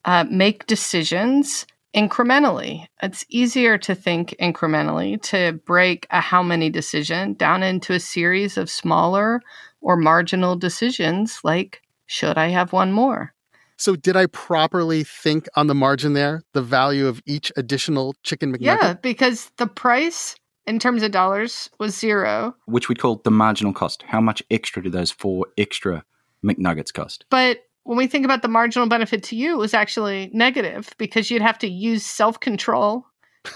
uh, 0.05 0.25
make 0.29 0.67
decisions 0.67 1.67
incrementally. 1.95 2.87
It's 3.03 3.25
easier 3.29 3.79
to 3.79 3.95
think 3.95 4.35
incrementally, 4.41 5.21
to 5.23 5.53
break 5.65 6.07
a 6.11 6.21
how 6.21 6.43
many 6.43 6.71
decision 6.71 7.35
down 7.35 7.63
into 7.63 7.93
a 7.93 8.01
series 8.01 8.57
of 8.57 8.69
smaller 8.69 9.41
or 9.81 9.97
marginal 9.97 10.57
decisions 10.57 11.41
like, 11.45 11.83
should 12.07 12.37
I 12.37 12.49
have 12.49 12.73
one 12.73 12.93
more? 12.93 13.34
So, 13.77 13.97
did 13.97 14.17
I 14.17 14.27
properly 14.27 15.05
think 15.05 15.49
on 15.57 15.67
the 15.67 15.75
margin 15.75 16.13
there, 16.13 16.43
the 16.53 16.63
value 16.63 17.07
of 17.07 17.21
each 17.27 17.53
additional 17.57 18.15
chicken 18.23 18.53
McNugget? 18.53 18.61
Yeah, 18.61 18.95
because 18.95 19.51
the 19.57 19.67
price 19.67 20.37
in 20.67 20.79
terms 20.79 21.03
of 21.03 21.11
dollars 21.11 21.71
was 21.79 21.97
zero. 21.97 22.55
Which 22.67 22.89
we 22.89 22.95
call 22.95 23.21
the 23.25 23.31
marginal 23.31 23.73
cost. 23.73 24.03
How 24.03 24.21
much 24.21 24.43
extra 24.51 24.83
do 24.83 24.91
those 24.91 25.11
four 25.11 25.47
extra 25.59 26.05
McNuggets 26.45 26.93
cost? 26.93 27.25
But 27.31 27.59
when 27.85 27.99
we 27.99 28.07
think 28.07 28.25
about 28.25 28.43
the 28.43 28.49
marginal 28.49 28.89
benefit 28.89 29.23
to 29.25 29.37
you, 29.37 29.55
it 29.55 29.59
was 29.59 29.75
actually 29.75 30.31
negative 30.33 30.91
because 30.99 31.31
you'd 31.31 31.43
have 31.43 31.59
to 31.59 31.69
use 31.69 32.05
self 32.05 32.41
control 32.41 33.07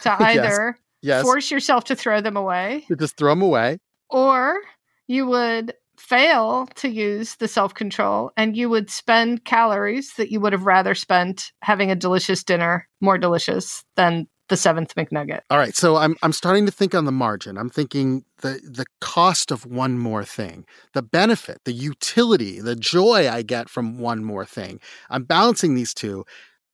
to 0.02 0.12
either 0.22 0.76
yes. 1.00 1.18
Yes. 1.18 1.22
force 1.22 1.50
yourself 1.50 1.84
to 1.84 1.96
throw 1.96 2.20
them 2.20 2.36
away. 2.36 2.84
You 2.88 2.96
just 2.96 3.16
throw 3.16 3.32
them 3.32 3.42
away. 3.42 3.78
Or 4.10 4.58
you 5.06 5.26
would 5.26 5.74
fail 5.98 6.66
to 6.76 6.88
use 6.88 7.36
the 7.36 7.48
self 7.48 7.74
control 7.74 8.32
and 8.36 8.56
you 8.56 8.68
would 8.68 8.90
spend 8.90 9.44
calories 9.44 10.14
that 10.14 10.30
you 10.30 10.40
would 10.40 10.52
have 10.52 10.66
rather 10.66 10.94
spent 10.94 11.52
having 11.62 11.90
a 11.90 11.96
delicious 11.96 12.44
dinner, 12.44 12.88
more 13.00 13.18
delicious 13.18 13.84
than 13.96 14.26
the 14.48 14.56
seventh 14.56 14.94
McNugget. 14.94 15.40
All 15.50 15.58
right, 15.58 15.76
so 15.76 15.96
I'm 15.96 16.16
I'm 16.22 16.32
starting 16.32 16.66
to 16.66 16.72
think 16.72 16.94
on 16.94 17.04
the 17.04 17.12
margin. 17.12 17.58
I'm 17.58 17.68
thinking 17.68 18.24
the 18.38 18.60
the 18.64 18.86
cost 19.00 19.50
of 19.50 19.66
one 19.66 19.98
more 19.98 20.24
thing, 20.24 20.64
the 20.94 21.02
benefit, 21.02 21.60
the 21.64 21.72
utility, 21.72 22.60
the 22.60 22.76
joy 22.76 23.28
I 23.28 23.42
get 23.42 23.68
from 23.68 23.98
one 23.98 24.24
more 24.24 24.46
thing. 24.46 24.80
I'm 25.10 25.24
balancing 25.24 25.74
these 25.74 25.94
two. 25.94 26.24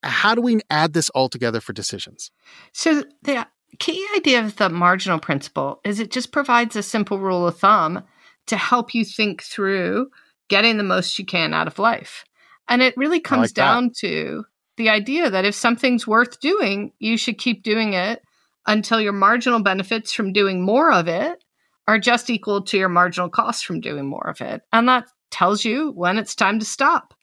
How 0.03 0.35
do 0.35 0.43
we 0.43 0.61
add 0.71 0.93
this 0.93 1.11
all 1.11 1.29
together 1.29 1.61
for 1.61 1.73
decisions? 1.73 2.31
So 2.73 3.05
the 3.23 3.47
key 3.79 4.07
idea 4.15 4.45
of 4.45 4.57
the 4.57 4.69
marginal 4.69 5.19
principle 5.19 5.81
is 5.85 5.99
it 5.99 6.11
just 6.11 6.31
provides 6.31 6.77
a 6.77 6.83
simple 6.83 7.19
rule 7.19 7.47
of 7.47 7.59
thumb 7.59 8.05
to 8.47 8.57
help 8.57 8.95
you 8.95 9.05
think 9.05 9.43
through 9.43 10.09
getting 10.49 10.77
the 10.77 10.85
most 10.85 11.19
you 11.19 11.25
can 11.25 11.55
out 11.55 11.67
of 11.67 11.79
life. 11.79 12.25
And 12.69 12.83
it 12.83 12.97
really 12.97 13.21
comes 13.21 13.49
like 13.49 13.55
down 13.55 13.91
to 13.99 14.45
the 14.77 14.91
idea 14.91 15.31
that 15.31 15.45
if 15.45 15.55
something's 15.55 16.07
worth 16.07 16.41
doing, 16.41 16.93
you 16.99 17.17
should 17.17 17.39
keep 17.39 17.63
doing 17.63 17.95
it 17.95 18.23
until 18.67 19.01
your 19.01 19.13
marginal 19.13 19.63
benefits 19.63 20.13
from 20.13 20.33
doing 20.33 20.65
more 20.65 20.93
of 20.93 21.09
it 21.09 21.45
are 21.87 21.99
just 21.99 22.31
equal 22.31 22.63
to 22.63 22.79
your 22.79 22.89
marginal 22.89 23.29
costs 23.29 23.63
from 23.63 23.81
doing 23.81 24.07
more 24.07 24.27
of 24.29 24.41
it. 24.41 24.63
And 24.73 24.89
that 24.89 25.07
tells 25.31 25.65
you 25.65 25.91
when 25.93 26.19
it's 26.19 26.35
time 26.35 26.59
to 26.59 26.65
stop. 26.65 27.15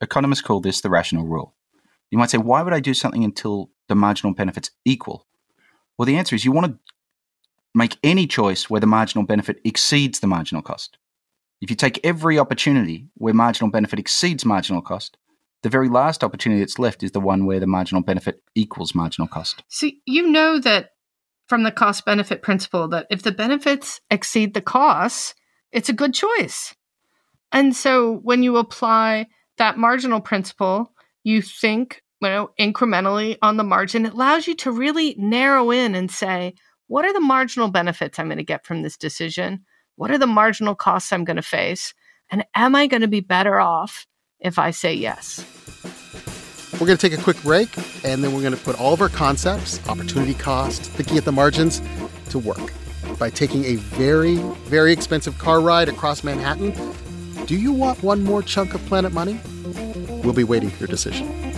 Economists 0.00 0.40
call 0.40 0.60
this 0.60 0.80
the 0.80 0.90
rational 0.90 1.26
rule. 1.26 1.54
You 2.10 2.18
might 2.18 2.30
say, 2.30 2.38
why 2.38 2.62
would 2.62 2.72
I 2.72 2.80
do 2.80 2.94
something 2.94 3.22
until 3.22 3.70
the 3.88 3.94
marginal 3.94 4.34
benefits 4.34 4.70
equal? 4.84 5.26
Well, 5.96 6.06
the 6.06 6.16
answer 6.16 6.34
is 6.34 6.44
you 6.44 6.52
want 6.52 6.66
to 6.66 6.78
make 7.74 7.96
any 8.02 8.26
choice 8.26 8.68
where 8.68 8.80
the 8.80 8.86
marginal 8.86 9.24
benefit 9.24 9.60
exceeds 9.64 10.20
the 10.20 10.26
marginal 10.26 10.62
cost. 10.62 10.98
If 11.60 11.70
you 11.70 11.76
take 11.76 12.00
every 12.04 12.38
opportunity 12.38 13.08
where 13.14 13.34
marginal 13.34 13.70
benefit 13.70 13.98
exceeds 13.98 14.44
marginal 14.44 14.82
cost, 14.82 15.16
the 15.62 15.68
very 15.68 15.88
last 15.88 16.24
opportunity 16.24 16.60
that's 16.60 16.78
left 16.78 17.02
is 17.02 17.12
the 17.12 17.20
one 17.20 17.44
where 17.44 17.60
the 17.60 17.66
marginal 17.66 18.02
benefit 18.02 18.42
equals 18.54 18.94
marginal 18.94 19.28
cost. 19.28 19.62
So 19.68 19.90
you 20.06 20.30
know 20.30 20.58
that 20.58 20.90
from 21.48 21.64
the 21.64 21.72
cost 21.72 22.04
benefit 22.04 22.42
principle 22.42 22.88
that 22.88 23.06
if 23.10 23.22
the 23.22 23.32
benefits 23.32 24.00
exceed 24.10 24.54
the 24.54 24.62
costs, 24.62 25.34
it's 25.72 25.88
a 25.88 25.94
good 25.94 26.14
choice. 26.14 26.74
And 27.52 27.74
so 27.74 28.20
when 28.22 28.42
you 28.42 28.56
apply 28.56 29.26
that 29.58 29.76
marginal 29.76 30.20
principle, 30.20 30.92
you 31.24 31.42
think, 31.42 32.02
you 32.22 32.28
know, 32.28 32.50
incrementally 32.58 33.36
on 33.42 33.56
the 33.56 33.64
margin, 33.64 34.06
it 34.06 34.14
allows 34.14 34.46
you 34.46 34.54
to 34.56 34.72
really 34.72 35.14
narrow 35.18 35.70
in 35.70 35.94
and 35.94 36.10
say, 36.10 36.54
what 36.90 37.04
are 37.04 37.12
the 37.12 37.20
marginal 37.20 37.68
benefits 37.68 38.18
I'm 38.18 38.26
going 38.26 38.38
to 38.38 38.44
get 38.44 38.66
from 38.66 38.82
this 38.82 38.96
decision? 38.96 39.64
What 39.94 40.10
are 40.10 40.18
the 40.18 40.26
marginal 40.26 40.74
costs 40.74 41.12
I'm 41.12 41.22
going 41.22 41.36
to 41.36 41.42
face? 41.42 41.94
And 42.32 42.44
am 42.56 42.74
I 42.74 42.88
going 42.88 43.02
to 43.02 43.06
be 43.06 43.20
better 43.20 43.60
off 43.60 44.08
if 44.40 44.58
I 44.58 44.72
say 44.72 44.92
yes? 44.92 45.44
We're 46.72 46.88
going 46.88 46.98
to 46.98 47.08
take 47.08 47.16
a 47.16 47.22
quick 47.22 47.40
break, 47.44 47.68
and 48.04 48.24
then 48.24 48.32
we're 48.32 48.40
going 48.40 48.56
to 48.56 48.60
put 48.60 48.80
all 48.80 48.92
of 48.92 49.00
our 49.00 49.08
concepts, 49.08 49.78
opportunity 49.88 50.34
cost, 50.34 50.82
thinking 50.82 51.16
at 51.16 51.24
the 51.24 51.30
margins, 51.30 51.80
to 52.30 52.40
work 52.40 52.72
by 53.20 53.30
taking 53.30 53.66
a 53.66 53.76
very, 53.76 54.38
very 54.64 54.92
expensive 54.92 55.38
car 55.38 55.60
ride 55.60 55.88
across 55.88 56.24
Manhattan. 56.24 56.74
Do 57.46 57.56
you 57.56 57.72
want 57.72 58.02
one 58.02 58.24
more 58.24 58.42
chunk 58.42 58.74
of 58.74 58.84
Planet 58.86 59.12
Money? 59.12 59.38
We'll 60.24 60.32
be 60.32 60.42
waiting 60.42 60.70
for 60.70 60.78
your 60.78 60.88
decision. 60.88 61.49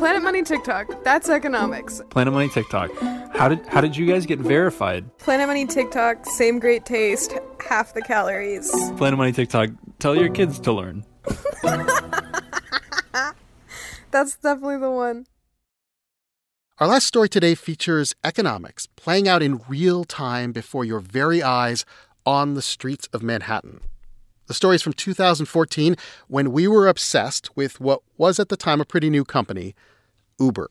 Planet 0.00 0.22
Money 0.22 0.42
TikTok. 0.42 1.04
That's 1.04 1.28
economics. 1.28 2.00
Planet 2.08 2.32
Money 2.32 2.48
TikTok. 2.48 2.90
How 3.34 3.50
did 3.50 3.66
how 3.66 3.82
did 3.82 3.94
you 3.94 4.06
guys 4.06 4.24
get 4.24 4.38
verified? 4.38 5.04
Planet 5.18 5.46
Money 5.46 5.66
TikTok. 5.66 6.24
Same 6.24 6.58
great 6.58 6.86
taste. 6.86 7.34
Half 7.68 7.92
the 7.92 8.00
calories. 8.00 8.70
Planet 8.96 9.18
Money 9.18 9.32
TikTok. 9.32 9.68
Tell 9.98 10.16
your 10.16 10.30
kids 10.30 10.58
to 10.60 10.72
learn. 10.72 11.04
That's 14.10 14.38
definitely 14.38 14.78
the 14.78 14.90
one. 14.90 15.26
Our 16.78 16.86
last 16.86 17.06
story 17.06 17.28
today 17.28 17.54
features 17.54 18.14
economics 18.24 18.86
playing 18.96 19.28
out 19.28 19.42
in 19.42 19.60
real 19.68 20.04
time 20.04 20.52
before 20.52 20.86
your 20.86 21.00
very 21.00 21.42
eyes 21.42 21.84
on 22.24 22.54
the 22.54 22.62
streets 22.62 23.06
of 23.12 23.22
Manhattan. 23.22 23.82
The 24.46 24.54
story 24.54 24.76
is 24.76 24.82
from 24.82 24.94
2014 24.94 25.94
when 26.26 26.50
we 26.50 26.66
were 26.66 26.88
obsessed 26.88 27.54
with 27.54 27.80
what 27.80 28.00
was 28.16 28.40
at 28.40 28.48
the 28.48 28.56
time 28.56 28.80
a 28.80 28.84
pretty 28.84 29.08
new 29.08 29.24
company, 29.24 29.76
Uber. 30.40 30.68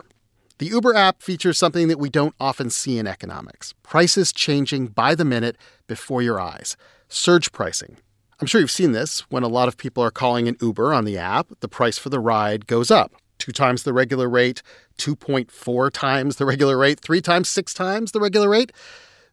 The 0.58 0.66
Uber 0.66 0.94
app 0.94 1.22
features 1.22 1.58
something 1.58 1.88
that 1.88 2.00
we 2.00 2.10
don't 2.10 2.36
often 2.40 2.70
see 2.70 2.98
in 2.98 3.08
economics 3.08 3.74
prices 3.84 4.34
changing 4.34 4.88
by 4.88 5.16
the 5.16 5.24
minute 5.24 5.56
before 5.88 6.22
your 6.22 6.40
eyes, 6.40 6.76
surge 7.08 7.52
pricing. 7.54 7.98
I'm 8.42 8.48
sure 8.48 8.60
you've 8.60 8.72
seen 8.72 8.92
this. 8.94 9.22
When 9.30 9.44
a 9.44 9.48
lot 9.48 9.68
of 9.68 9.78
people 9.78 10.04
are 10.04 10.12
calling 10.12 10.48
an 10.48 10.58
Uber 10.62 10.94
on 10.94 11.06
the 11.06 11.18
app, 11.18 11.48
the 11.60 11.68
price 11.68 11.98
for 11.98 12.10
the 12.10 12.20
ride 12.20 12.68
goes 12.68 12.90
up 12.90 13.14
two 13.40 13.52
times 13.52 13.84
the 13.84 13.94
regular 13.94 14.30
rate, 14.30 14.62
2.4 15.00 15.90
times 15.92 16.36
the 16.36 16.46
regular 16.46 16.78
rate, 16.78 17.00
three 17.00 17.22
times, 17.22 17.50
six 17.50 17.74
times 17.74 18.12
the 18.12 18.20
regular 18.20 18.50
rate. 18.50 18.72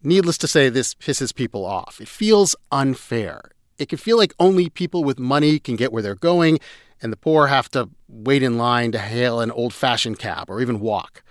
Needless 0.02 0.38
to 0.38 0.48
say, 0.48 0.68
this 0.68 0.94
pisses 0.94 1.34
people 1.34 1.66
off. 1.66 2.00
It 2.00 2.08
feels 2.08 2.56
unfair. 2.70 3.50
It 3.78 3.88
can 3.88 3.98
feel 3.98 4.16
like 4.16 4.32
only 4.38 4.70
people 4.70 5.04
with 5.04 5.18
money 5.18 5.58
can 5.58 5.76
get 5.76 5.92
where 5.92 6.02
they're 6.02 6.14
going, 6.14 6.60
and 7.02 7.12
the 7.12 7.16
poor 7.16 7.48
have 7.48 7.68
to 7.70 7.90
wait 8.08 8.42
in 8.42 8.58
line 8.58 8.92
to 8.92 8.98
hail 8.98 9.40
an 9.40 9.50
old 9.50 9.74
fashioned 9.74 10.18
cab 10.18 10.48
or 10.48 10.60
even 10.60 10.80
walk. 10.80 11.22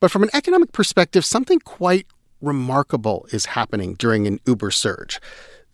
But 0.00 0.10
from 0.10 0.22
an 0.22 0.30
economic 0.32 0.72
perspective, 0.72 1.24
something 1.24 1.60
quite 1.60 2.06
remarkable 2.40 3.26
is 3.32 3.46
happening 3.46 3.94
during 3.94 4.26
an 4.26 4.40
Uber 4.46 4.70
surge. 4.70 5.20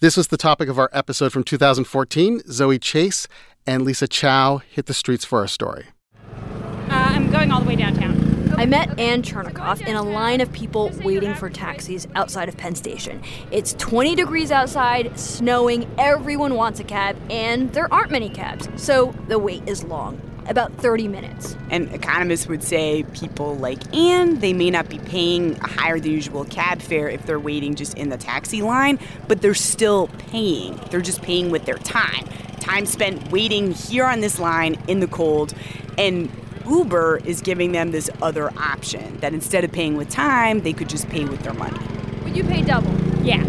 This 0.01 0.17
was 0.17 0.29
the 0.29 0.37
topic 0.37 0.69
of 0.69 0.79
our 0.79 0.91
episode 0.93 1.33
from 1.33 1.45
2014. 1.45 2.43
Zoe 2.51 2.79
Chace 2.79 3.27
and 3.67 3.83
Lisa 3.83 4.07
Chow 4.07 4.59
hit 4.59 4.87
the 4.87 4.95
streets 4.95 5.25
for 5.25 5.41
our 5.41 5.49
story. 5.49 5.87
Uh, 6.25 6.91
I'm 6.91 7.31
going 7.31 7.51
all 7.51 7.61
the 7.61 7.67
way 7.67 7.77
downtown. 7.77 8.29
I 8.57 8.67
met 8.67 8.99
Ann 8.99 9.23
Chernikoff 9.23 9.87
in 9.87 9.95
a 9.95 10.03
line 10.03 10.41
of 10.41 10.51
people 10.53 10.91
waiting 11.05 11.33
for 11.35 11.49
taxis 11.49 12.09
outside 12.17 12.49
of 12.49 12.57
Penn 12.57 12.75
Station. 12.75 13.23
It's 13.53 13.75
20 13.75 14.17
degrees 14.17 14.51
outside, 14.51 15.17
snowing, 15.19 15.89
everyone 15.97 16.55
wants 16.55 16.81
a 16.81 16.85
cab, 16.85 17.17
and 17.31 17.73
there 17.73 17.93
aren't 17.95 18.11
many 18.11 18.29
cabs, 18.29 18.69
so 18.75 19.15
the 19.29 19.39
wait 19.39 19.63
is 19.69 19.85
long. 19.85 20.21
About 20.49 20.73
30 20.77 21.09
minutes. 21.09 21.57
And 21.71 21.93
economists 21.93 22.49
would 22.49 22.63
say 22.63 23.05
people 23.13 23.57
like 23.57 23.95
Ann, 23.95 24.41
they 24.41 24.55
may 24.55 24.71
not 24.71 24.89
be 24.89 24.99
paying 24.99 25.57
a 25.57 25.69
higher 25.69 26.01
than 26.01 26.11
usual 26.11 26.47
cab 26.47 26.81
fare 26.81 27.11
if 27.11 27.27
they're 27.27 27.39
waiting 27.39 27.75
just 27.75 27.99
in 27.99 28.09
the 28.09 28.17
taxi 28.17 28.63
line, 28.63 28.99
but 29.29 29.43
they're 29.43 29.53
still 29.53 30.09
paying. 30.31 30.81
They're 30.91 31.03
just 31.03 31.21
paying 31.21 31.51
with 31.51 31.67
their 31.67 31.77
time. 31.77 32.27
Time 32.61 32.87
spent 32.87 33.31
waiting 33.31 33.73
here 33.73 34.07
on 34.07 34.21
this 34.21 34.39
line 34.39 34.81
in 34.89 35.01
the 35.01 35.07
cold. 35.07 35.53
And 35.99 36.31
Uber 36.67 37.21
is 37.27 37.43
giving 37.43 37.73
them 37.73 37.91
this 37.91 38.09
other 38.23 38.51
option 38.59 39.19
that 39.21 39.35
instead 39.35 39.65
of 39.65 39.73
paying 39.73 39.99
with 39.99 40.09
time, 40.09 40.61
they 40.61 40.73
could 40.73 40.89
just 40.89 41.09
pay 41.11 41.27
with 41.27 41.43
their 41.43 41.55
money. 41.55 41.79
Would 42.25 42.35
you 42.35 42.45
pay 42.45 42.63
double? 42.63 42.95
Yeah. 43.23 43.45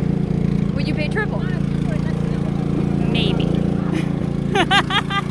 Would 0.75 0.85
you 0.87 0.93
pay 0.93 1.07
triple? 1.07 1.39
Maybe. 3.09 3.45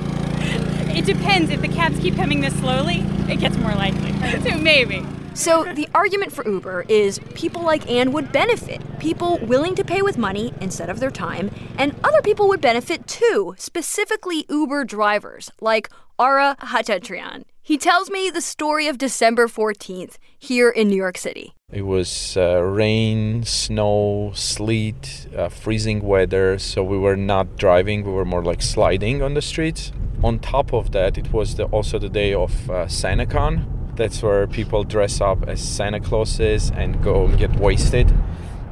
it 0.91 1.05
depends. 1.05 1.51
If 1.51 1.61
the 1.61 1.69
cabs 1.69 1.99
keep 1.99 2.17
coming 2.17 2.41
this 2.41 2.59
slowly, 2.59 3.01
it 3.29 3.41
gets 3.41 3.57
more 3.57 3.75
likely. 3.75 4.15
So 4.49 4.57
maybe. 4.59 5.05
So 5.35 5.65
the 5.73 5.89
argument 5.95 6.33
for 6.33 6.45
Uber 6.49 6.85
is 6.89 7.21
people 7.35 7.63
like 7.63 7.89
Ann 7.89 8.13
would 8.13 8.33
benefit. 8.33 8.81
People 8.99 9.39
willing 9.39 9.75
to 9.77 9.85
pay 9.85 10.03
with 10.03 10.19
money 10.19 10.53
instead 10.61 10.91
of 10.91 10.99
their 10.99 11.13
time, 11.13 11.51
and 11.79 11.95
other 12.03 12.21
people 12.23 12.49
would 12.49 12.61
benefit 12.61 13.07
too, 13.07 13.55
specifically 13.57 14.45
Uber 14.49 14.85
drivers 14.85 15.51
like 15.61 15.89
Ara 16.19 16.57
Hachatrian. 16.61 17.45
He 17.63 17.79
tells 17.79 18.11
me 18.11 18.31
the 18.31 18.41
story 18.41 18.89
of 18.89 18.99
December 18.99 19.47
14th 19.47 20.17
here 20.39 20.71
in 20.71 20.89
New 20.89 20.97
York 20.97 21.19
City. 21.19 21.55
It 21.71 21.83
was 21.83 22.37
uh, 22.37 22.63
rain, 22.63 23.45
snow, 23.45 24.33
sleet, 24.35 25.29
uh, 25.37 25.51
freezing 25.51 26.01
weather, 26.01 26.59
so 26.59 26.83
we 26.83 26.99
were 26.99 27.15
not 27.17 27.57
driving, 27.57 28.05
we 28.05 28.13
were 28.13 28.25
more 28.25 28.43
like 28.43 28.63
sliding 28.63 29.23
on 29.23 29.35
the 29.35 29.43
streets. 29.43 29.93
On 30.23 30.39
top 30.41 30.73
of 30.73 30.91
that, 30.93 31.17
it 31.17 31.33
was 31.33 31.55
the, 31.55 31.65
also 31.67 31.99
the 31.99 32.09
day 32.09 32.35
of 32.35 32.69
uh, 32.69 32.87
SantaCon. 32.87 33.97
That's 33.97 34.23
where 34.23 34.47
people 34.47 34.85
dress 34.85 35.21
up 35.21 35.49
as 35.49 35.61
Santa 35.61 36.01
Clauses 36.01 36.71
and 36.71 37.03
go 37.03 37.27
and 37.27 37.39
get 37.39 37.55
wasted. 37.57 38.13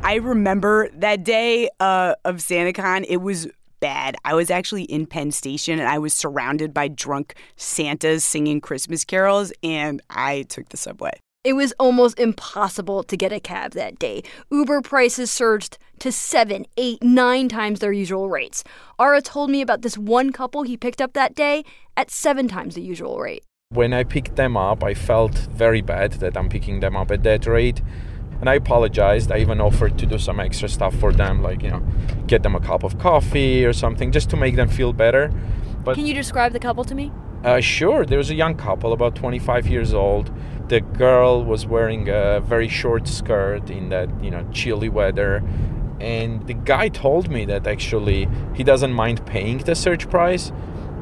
I 0.03 0.17
remember 0.17 0.89
that 0.95 1.25
day 1.25 1.69
uh, 1.81 2.15
of 2.25 2.37
SantaCon. 2.37 3.07
It 3.09 3.19
was 3.19 3.49
bad. 3.81 4.17
I 4.25 4.35
was 4.35 4.51
actually 4.51 4.85
in 4.85 5.07
Penn 5.07 5.31
Station 5.31 5.79
and 5.79 5.89
I 5.89 5.99
was 5.99 6.15
surrounded 6.15 6.73
by 6.75 6.89
drunk 6.89 7.35
Santas 7.57 8.25
singing 8.25 8.61
Christmas 8.61 9.05
carols, 9.05 9.53
and 9.63 10.01
I 10.11 10.43
took 10.43 10.69
the 10.71 10.77
subway. 10.77 11.13
It 11.47 11.55
was 11.55 11.73
almost 11.79 12.19
impossible 12.19 13.05
to 13.05 13.17
get 13.17 13.33
a 13.33 13.39
cab 13.39 13.71
that 13.75 14.01
day. 14.01 14.25
Uber 14.51 14.81
prices 14.81 15.31
surged 15.31 15.79
to 16.01 16.11
seven, 16.11 16.67
eight, 16.77 17.01
nine 17.05 17.49
times 17.49 17.79
their 17.79 17.93
usual 17.93 18.29
rates. 18.29 18.65
Ara 18.99 19.23
told 19.23 19.49
me 19.49 19.61
about 19.61 19.83
this 19.83 19.97
one 19.97 20.33
couple 20.33 20.65
he 20.65 20.77
picked 20.77 21.01
up 21.01 21.13
that 21.13 21.37
day 21.37 21.65
at 21.97 22.11
seven 22.11 22.49
times 22.49 22.75
the 22.75 22.83
usual 22.83 23.21
rate. 23.21 23.45
When 23.69 23.93
I 23.93 24.03
picked 24.03 24.35
them 24.35 24.57
up, 24.57 24.83
I 24.83 24.95
felt 24.95 25.37
very 25.53 25.83
bad 25.83 26.15
that 26.15 26.37
I'm 26.37 26.49
picking 26.49 26.81
them 26.81 26.97
up 26.97 27.13
at 27.13 27.23
that 27.23 27.47
rate. 27.47 27.81
And 28.41 28.51
I 28.51 28.55
apologized. 28.55 29.31
I 29.31 29.39
even 29.39 29.61
offered 29.61 29.97
to 30.01 30.07
do 30.07 30.19
some 30.19 30.41
extra 30.41 30.69
stuff 30.69 30.97
for 30.97 31.13
them, 31.13 31.45
like, 31.45 31.63
you 31.63 31.71
know, 31.71 31.87
get 32.27 32.43
them 32.43 32.57
a 32.57 32.61
cup 32.61 32.83
of 32.83 32.99
coffee 32.99 33.65
or 33.65 33.73
something, 33.73 34.11
just 34.11 34.31
to 34.31 34.37
make 34.37 34.57
them 34.57 34.69
feel 34.69 34.93
better. 34.93 35.31
But 35.85 35.95
Can 35.95 36.07
you 36.07 36.15
describe 36.15 36.53
the 36.55 36.59
couple 36.59 36.83
to 36.83 36.97
me? 36.97 37.13
Uh, 37.45 37.61
sure. 37.61 38.05
There 38.05 38.19
was 38.19 38.31
a 38.31 38.35
young 38.35 38.57
couple, 38.57 38.93
about 38.93 39.15
25 39.15 39.69
years 39.69 39.95
old. 39.95 40.33
The 40.69 40.81
girl 40.81 41.45
was 41.45 41.65
wearing 41.65 42.09
a 42.09 42.41
very 42.41 42.69
short 42.69 43.07
skirt 43.07 43.71
in 43.71 43.89
that, 43.91 44.09
you 44.23 44.31
know, 44.31 44.45
chilly 44.53 44.89
weather. 44.89 45.43
And 46.01 46.47
the 46.47 46.55
guy 46.55 46.89
told 46.89 47.31
me 47.31 47.45
that 47.45 47.67
actually 47.67 48.29
he 48.55 48.65
doesn't 48.65 48.93
mind 48.93 49.25
paying 49.27 49.59
the 49.59 49.75
search 49.75 50.11
price 50.11 50.51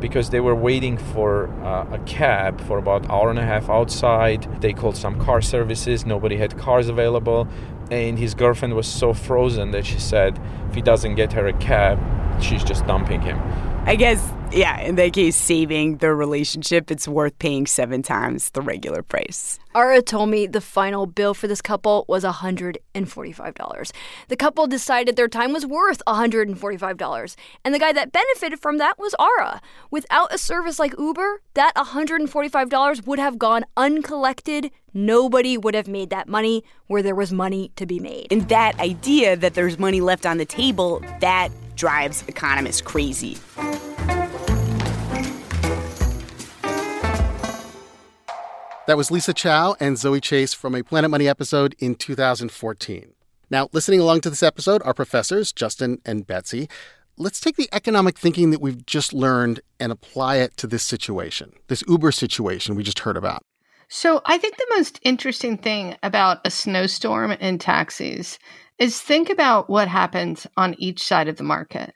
because 0.00 0.28
they 0.28 0.40
were 0.40 0.54
waiting 0.54 0.98
for 0.98 1.48
uh, 1.64 1.86
a 1.90 1.98
cab 2.00 2.60
for 2.60 2.76
about 2.76 3.08
hour 3.08 3.30
and 3.30 3.38
a 3.38 3.42
half 3.42 3.70
outside. 3.70 4.42
They 4.60 4.74
called 4.74 4.98
some 4.98 5.18
car 5.18 5.40
services. 5.40 6.04
Nobody 6.04 6.36
had 6.36 6.58
cars 6.58 6.88
available, 6.88 7.48
and 7.90 8.18
his 8.18 8.34
girlfriend 8.34 8.74
was 8.74 8.86
so 8.86 9.14
frozen 9.14 9.70
that 9.70 9.86
she 9.86 9.98
said 9.98 10.38
if 10.68 10.74
he 10.74 10.82
doesn't 10.82 11.14
get 11.14 11.32
her 11.32 11.46
a 11.46 11.54
cab, 11.54 11.98
she's 12.42 12.62
just 12.62 12.86
dumping 12.86 13.22
him. 13.22 13.38
I 13.86 13.96
guess, 13.96 14.32
yeah, 14.50 14.80
in 14.80 14.94
that 14.94 15.12
case, 15.12 15.36
saving 15.36 15.98
their 15.98 16.16
relationship, 16.16 16.90
it's 16.90 17.06
worth 17.06 17.38
paying 17.38 17.66
seven 17.66 18.00
times 18.00 18.48
the 18.52 18.62
regular 18.62 19.02
price. 19.02 19.58
Ara 19.74 20.00
told 20.00 20.30
me 20.30 20.46
the 20.46 20.62
final 20.62 21.04
bill 21.04 21.34
for 21.34 21.48
this 21.48 21.60
couple 21.60 22.06
was 22.08 22.24
$145. 22.24 23.92
The 24.28 24.36
couple 24.36 24.66
decided 24.66 25.16
their 25.16 25.28
time 25.28 25.52
was 25.52 25.66
worth 25.66 26.00
$145, 26.06 27.36
and 27.62 27.74
the 27.74 27.78
guy 27.78 27.92
that 27.92 28.10
benefited 28.10 28.58
from 28.58 28.78
that 28.78 28.98
was 28.98 29.14
Ara. 29.20 29.60
Without 29.90 30.32
a 30.32 30.38
service 30.38 30.78
like 30.78 30.98
Uber, 30.98 31.42
that 31.52 31.74
$145 31.74 33.06
would 33.06 33.18
have 33.18 33.38
gone 33.38 33.66
uncollected. 33.76 34.70
Nobody 34.94 35.58
would 35.58 35.74
have 35.74 35.88
made 35.88 36.08
that 36.08 36.26
money 36.26 36.64
where 36.86 37.02
there 37.02 37.14
was 37.14 37.32
money 37.32 37.70
to 37.76 37.84
be 37.84 38.00
made. 38.00 38.28
And 38.30 38.48
that 38.48 38.80
idea 38.80 39.36
that 39.36 39.52
there's 39.52 39.78
money 39.78 40.00
left 40.00 40.24
on 40.24 40.38
the 40.38 40.46
table, 40.46 41.02
that 41.20 41.50
drives 41.74 42.24
economists 42.28 42.80
crazy. 42.80 43.38
That 48.86 48.98
was 48.98 49.10
Lisa 49.10 49.32
Chow 49.32 49.76
and 49.80 49.96
Zoe 49.96 50.20
Chace 50.20 50.52
from 50.52 50.74
a 50.74 50.82
Planet 50.82 51.10
Money 51.10 51.26
episode 51.26 51.74
in 51.78 51.94
2014. 51.94 53.14
Now, 53.48 53.70
listening 53.72 53.98
along 53.98 54.20
to 54.22 54.30
this 54.30 54.42
episode 54.42 54.82
are 54.84 54.92
professors 54.92 55.52
Justin 55.52 56.02
and 56.04 56.26
Betsy. 56.26 56.68
Let's 57.16 57.40
take 57.40 57.56
the 57.56 57.68
economic 57.72 58.18
thinking 58.18 58.50
that 58.50 58.60
we've 58.60 58.84
just 58.84 59.14
learned 59.14 59.60
and 59.80 59.90
apply 59.90 60.36
it 60.36 60.56
to 60.58 60.66
this 60.66 60.82
situation, 60.82 61.52
this 61.68 61.82
Uber 61.88 62.12
situation 62.12 62.74
we 62.74 62.82
just 62.82 62.98
heard 63.00 63.16
about. 63.16 63.42
So, 63.88 64.22
I 64.24 64.38
think 64.38 64.56
the 64.56 64.66
most 64.70 64.98
interesting 65.02 65.58
thing 65.58 65.96
about 66.02 66.38
a 66.44 66.50
snowstorm 66.50 67.32
in 67.32 67.58
taxis 67.58 68.38
is 68.78 69.00
think 69.00 69.30
about 69.30 69.70
what 69.70 69.88
happens 69.88 70.46
on 70.56 70.74
each 70.78 71.02
side 71.02 71.28
of 71.28 71.36
the 71.36 71.44
market. 71.44 71.94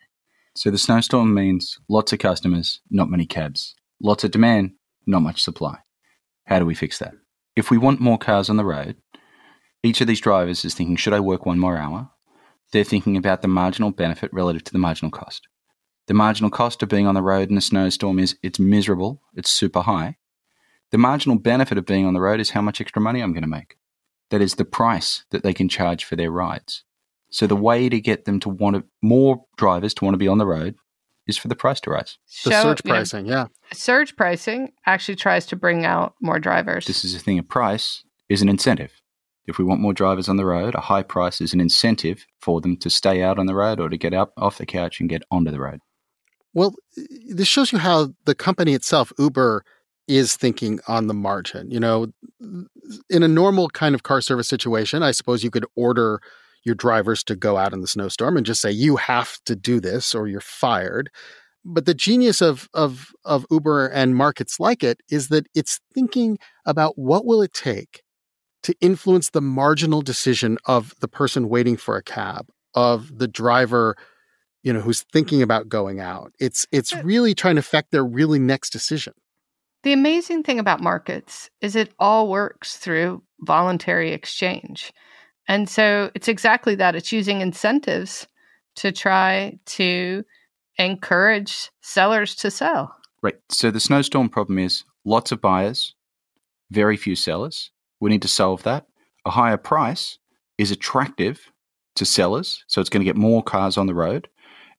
So 0.55 0.71
the 0.71 0.79
snowstorm 0.79 1.35
means 1.35 1.79
lots 1.89 2.13
of 2.13 2.19
customers, 2.19 2.81
not 2.91 3.11
many 3.11 3.27
cabs. 3.27 3.75
Lots 4.03 4.25
of 4.25 4.31
demand, 4.31 4.73
not 5.07 5.23
much 5.23 5.43
supply. 5.43 5.79
How 6.47 6.59
do 6.59 6.67
we 6.67 6.75
fix 6.75 6.99
that? 6.99 7.15
If 7.57 7.71
we 7.71 7.79
want 7.79 8.01
more 8.01 8.19
cars 8.19 8.49
on 8.49 8.57
the 8.57 8.65
road, 8.65 8.97
each 9.83 10.01
of 10.01 10.07
these 10.07 10.21
drivers 10.21 10.65
is 10.65 10.75
thinking, 10.75 10.97
should 10.97 11.13
I 11.13 11.21
work 11.21 11.47
one 11.47 11.59
more 11.59 11.77
hour? 11.77 12.11
They're 12.73 12.85
thinking 12.85 13.17
about 13.17 13.43
the 13.43 13.49
marginal 13.49 13.91
benefit 13.91 14.33
relative 14.33 14.65
to 14.65 14.73
the 14.73 14.79
marginal 14.79 15.11
cost. 15.11 15.49
The 16.07 16.15
marginal 16.15 16.51
cost 16.51 16.83
of 16.83 16.89
being 16.89 17.07
on 17.07 17.15
the 17.15 17.23
road 17.23 17.51
in 17.51 17.57
a 17.57 17.61
snowstorm 17.61 18.19
is 18.19 18.37
it's 18.43 18.59
miserable, 18.59 19.23
it's 19.35 19.51
super 19.51 19.83
high. 19.83 20.17
The 20.91 20.99
marginal 20.99 21.39
benefit 21.39 21.79
of 21.79 21.87
being 21.87 22.07
on 22.07 22.15
the 22.15 22.21
road 22.21 22.41
is 22.41 22.51
how 22.51 22.63
much 22.63 22.81
extra 22.81 23.03
money 23.03 23.21
I'm 23.21 23.33
going 23.33 23.43
to 23.43 23.49
make. 23.49 23.77
That 24.31 24.41
is 24.41 24.55
the 24.55 24.65
price 24.65 25.25
that 25.31 25.43
they 25.43 25.55
can 25.55 25.69
charge 25.69 26.05
for 26.05 26.17
their 26.17 26.31
rides. 26.31 26.85
So 27.31 27.47
the 27.47 27.57
way 27.57 27.89
to 27.89 28.01
get 28.01 28.25
them 28.25 28.41
to 28.41 28.49
want 28.49 28.77
to, 28.77 28.85
more 29.03 29.45
drivers 29.57 29.95
to 29.95 30.05
want 30.05 30.15
to 30.15 30.19
be 30.19 30.29
on 30.29 30.39
the 30.39 30.47
road 30.47 30.77
is 31.27 31.37
for 31.37 31.49
the 31.49 31.55
price 31.55 31.81
to 31.81 31.91
rise. 31.91 32.19
The 32.45 32.51
So, 32.51 32.63
surge 32.63 32.81
you 32.85 32.89
know, 32.91 32.95
pricing, 32.97 33.27
yeah. 33.27 33.47
Surge 33.73 34.17
pricing 34.17 34.73
actually 34.87 35.17
tries 35.17 35.45
to 35.47 35.57
bring 35.57 35.85
out 35.85 36.15
more 36.23 36.39
drivers. 36.39 36.87
This 36.87 37.05
is 37.05 37.15
a 37.15 37.19
thing. 37.19 37.39
A 37.39 37.43
price 37.43 38.03
is 38.29 38.41
an 38.41 38.49
incentive. 38.49 38.93
If 39.47 39.59
we 39.59 39.65
want 39.65 39.81
more 39.81 39.95
drivers 39.95 40.29
on 40.29 40.37
the 40.37 40.45
road, 40.45 40.75
a 40.75 40.81
high 40.81 41.03
price 41.03 41.41
is 41.41 41.55
an 41.55 41.61
incentive 41.61 42.27
for 42.41 42.61
them 42.61 42.77
to 42.79 42.91
stay 42.91 43.23
out 43.23 43.39
on 43.39 43.47
the 43.47 43.55
road 43.55 43.81
or 43.81 43.89
to 43.89 43.97
get 43.97 44.13
up 44.15 44.33
off 44.37 44.59
the 44.59 44.67
couch 44.67 45.01
and 45.01 45.09
get 45.09 45.23
onto 45.31 45.51
the 45.51 45.61
road. 45.61 45.81
Well, 46.55 46.75
this 46.97 47.49
shows 47.49 47.73
you 47.73 47.79
how 47.79 48.15
the 48.25 48.35
company 48.35 48.73
itself, 48.75 49.13
Uber, 49.19 49.65
is 50.09 50.35
thinking 50.37 50.81
on 50.89 51.07
the 51.07 51.15
margin. 51.15 51.71
You 51.71 51.81
know, 51.81 52.07
in 53.11 53.23
a 53.23 53.29
normal 53.29 53.69
kind 53.69 53.95
of 53.95 54.03
car 54.03 54.21
service 54.21 54.49
situation, 54.49 55.03
I 55.03 55.13
suppose 55.13 55.45
you 55.45 55.51
could 55.51 55.67
order 55.77 56.21
your 56.65 56.75
drivers 56.75 57.23
to 57.25 57.37
go 57.37 57.57
out 57.57 57.73
in 57.73 57.81
the 57.81 57.87
snowstorm 57.87 58.37
and 58.37 58.45
just 58.45 58.61
say 58.61 58.71
you 58.71 58.97
have 58.97 59.39
to 59.47 59.55
do 59.55 59.81
this 59.81 60.15
or 60.15 60.27
you're 60.27 60.41
fired. 60.41 61.11
But 61.65 61.87
the 61.87 61.95
genius 61.95 62.41
of 62.41 62.69
of 62.73 63.13
of 63.25 63.47
Uber 63.51 63.89
and 63.89 64.17
markets 64.17 64.59
like 64.59 64.83
it 64.83 65.01
is 65.11 65.29
that 65.29 65.47
it's 65.55 65.81
thinking 65.93 66.39
about 66.65 66.99
what 66.99 67.27
will 67.27 67.43
it 67.43 67.53
take 67.53 68.03
to 68.63 68.75
influence 68.81 69.31
the 69.31 69.41
marginal 69.41 70.03
decision 70.03 70.59
of 70.65 70.95
the 71.01 71.09
person 71.09 71.49
waiting 71.49 71.77
for 71.77 71.97
a 71.97 72.03
cab, 72.03 72.49
of 72.75 73.19
the 73.19 73.29
driver, 73.29 73.97
you 74.63 74.73
know, 74.73 74.81
who's 74.81 75.03
thinking 75.13 75.43
about 75.43 75.69
going 75.69 76.01
out. 76.01 76.33
It's 76.41 76.67
it's 76.73 76.95
really 76.97 77.35
trying 77.35 77.57
to 77.57 77.61
affect 77.61 77.91
their 77.91 78.05
really 78.05 78.39
next 78.39 78.71
decision. 78.71 79.15
The 79.89 79.95
amazing 79.95 80.43
thing 80.43 80.59
about 80.59 80.83
markets 80.83 81.49
is 81.63 81.75
it 81.75 81.95
all 81.99 82.29
works 82.29 82.77
through 82.77 83.23
voluntary 83.41 84.13
exchange. 84.13 84.93
And 85.49 85.67
so 85.67 86.11
it's 86.15 86.29
exactly 86.29 86.75
that. 86.75 86.95
It's 86.95 87.11
using 87.11 87.41
incentives 87.41 88.27
to 88.77 88.93
try 88.93 89.59
to 89.65 90.25
encourage 90.77 91.71
sellers 91.81 92.35
to 92.35 92.51
sell. 92.51 92.95
Right. 93.23 93.37
So 93.49 93.71
the 93.71 93.81
snowstorm 93.81 94.29
problem 94.29 94.59
is 94.59 94.85
lots 95.07 95.33
of 95.33 95.41
buyers, 95.41 95.95
very 96.71 96.99
few 96.99 97.17
sellers. 97.17 97.71
We 97.99 98.11
need 98.11 98.21
to 98.21 98.29
solve 98.29 98.65
that. 98.65 98.89
A 99.25 99.31
higher 99.31 99.57
price 99.57 100.19
is 100.59 100.71
attractive 100.71 101.51
to 101.95 102.05
sellers, 102.05 102.63
so 102.67 102.83
it's 102.83 102.91
going 102.91 103.01
to 103.01 103.11
get 103.11 103.17
more 103.17 103.43
cars 103.43 103.79
on 103.79 103.87
the 103.87 103.95
road. 103.95 104.29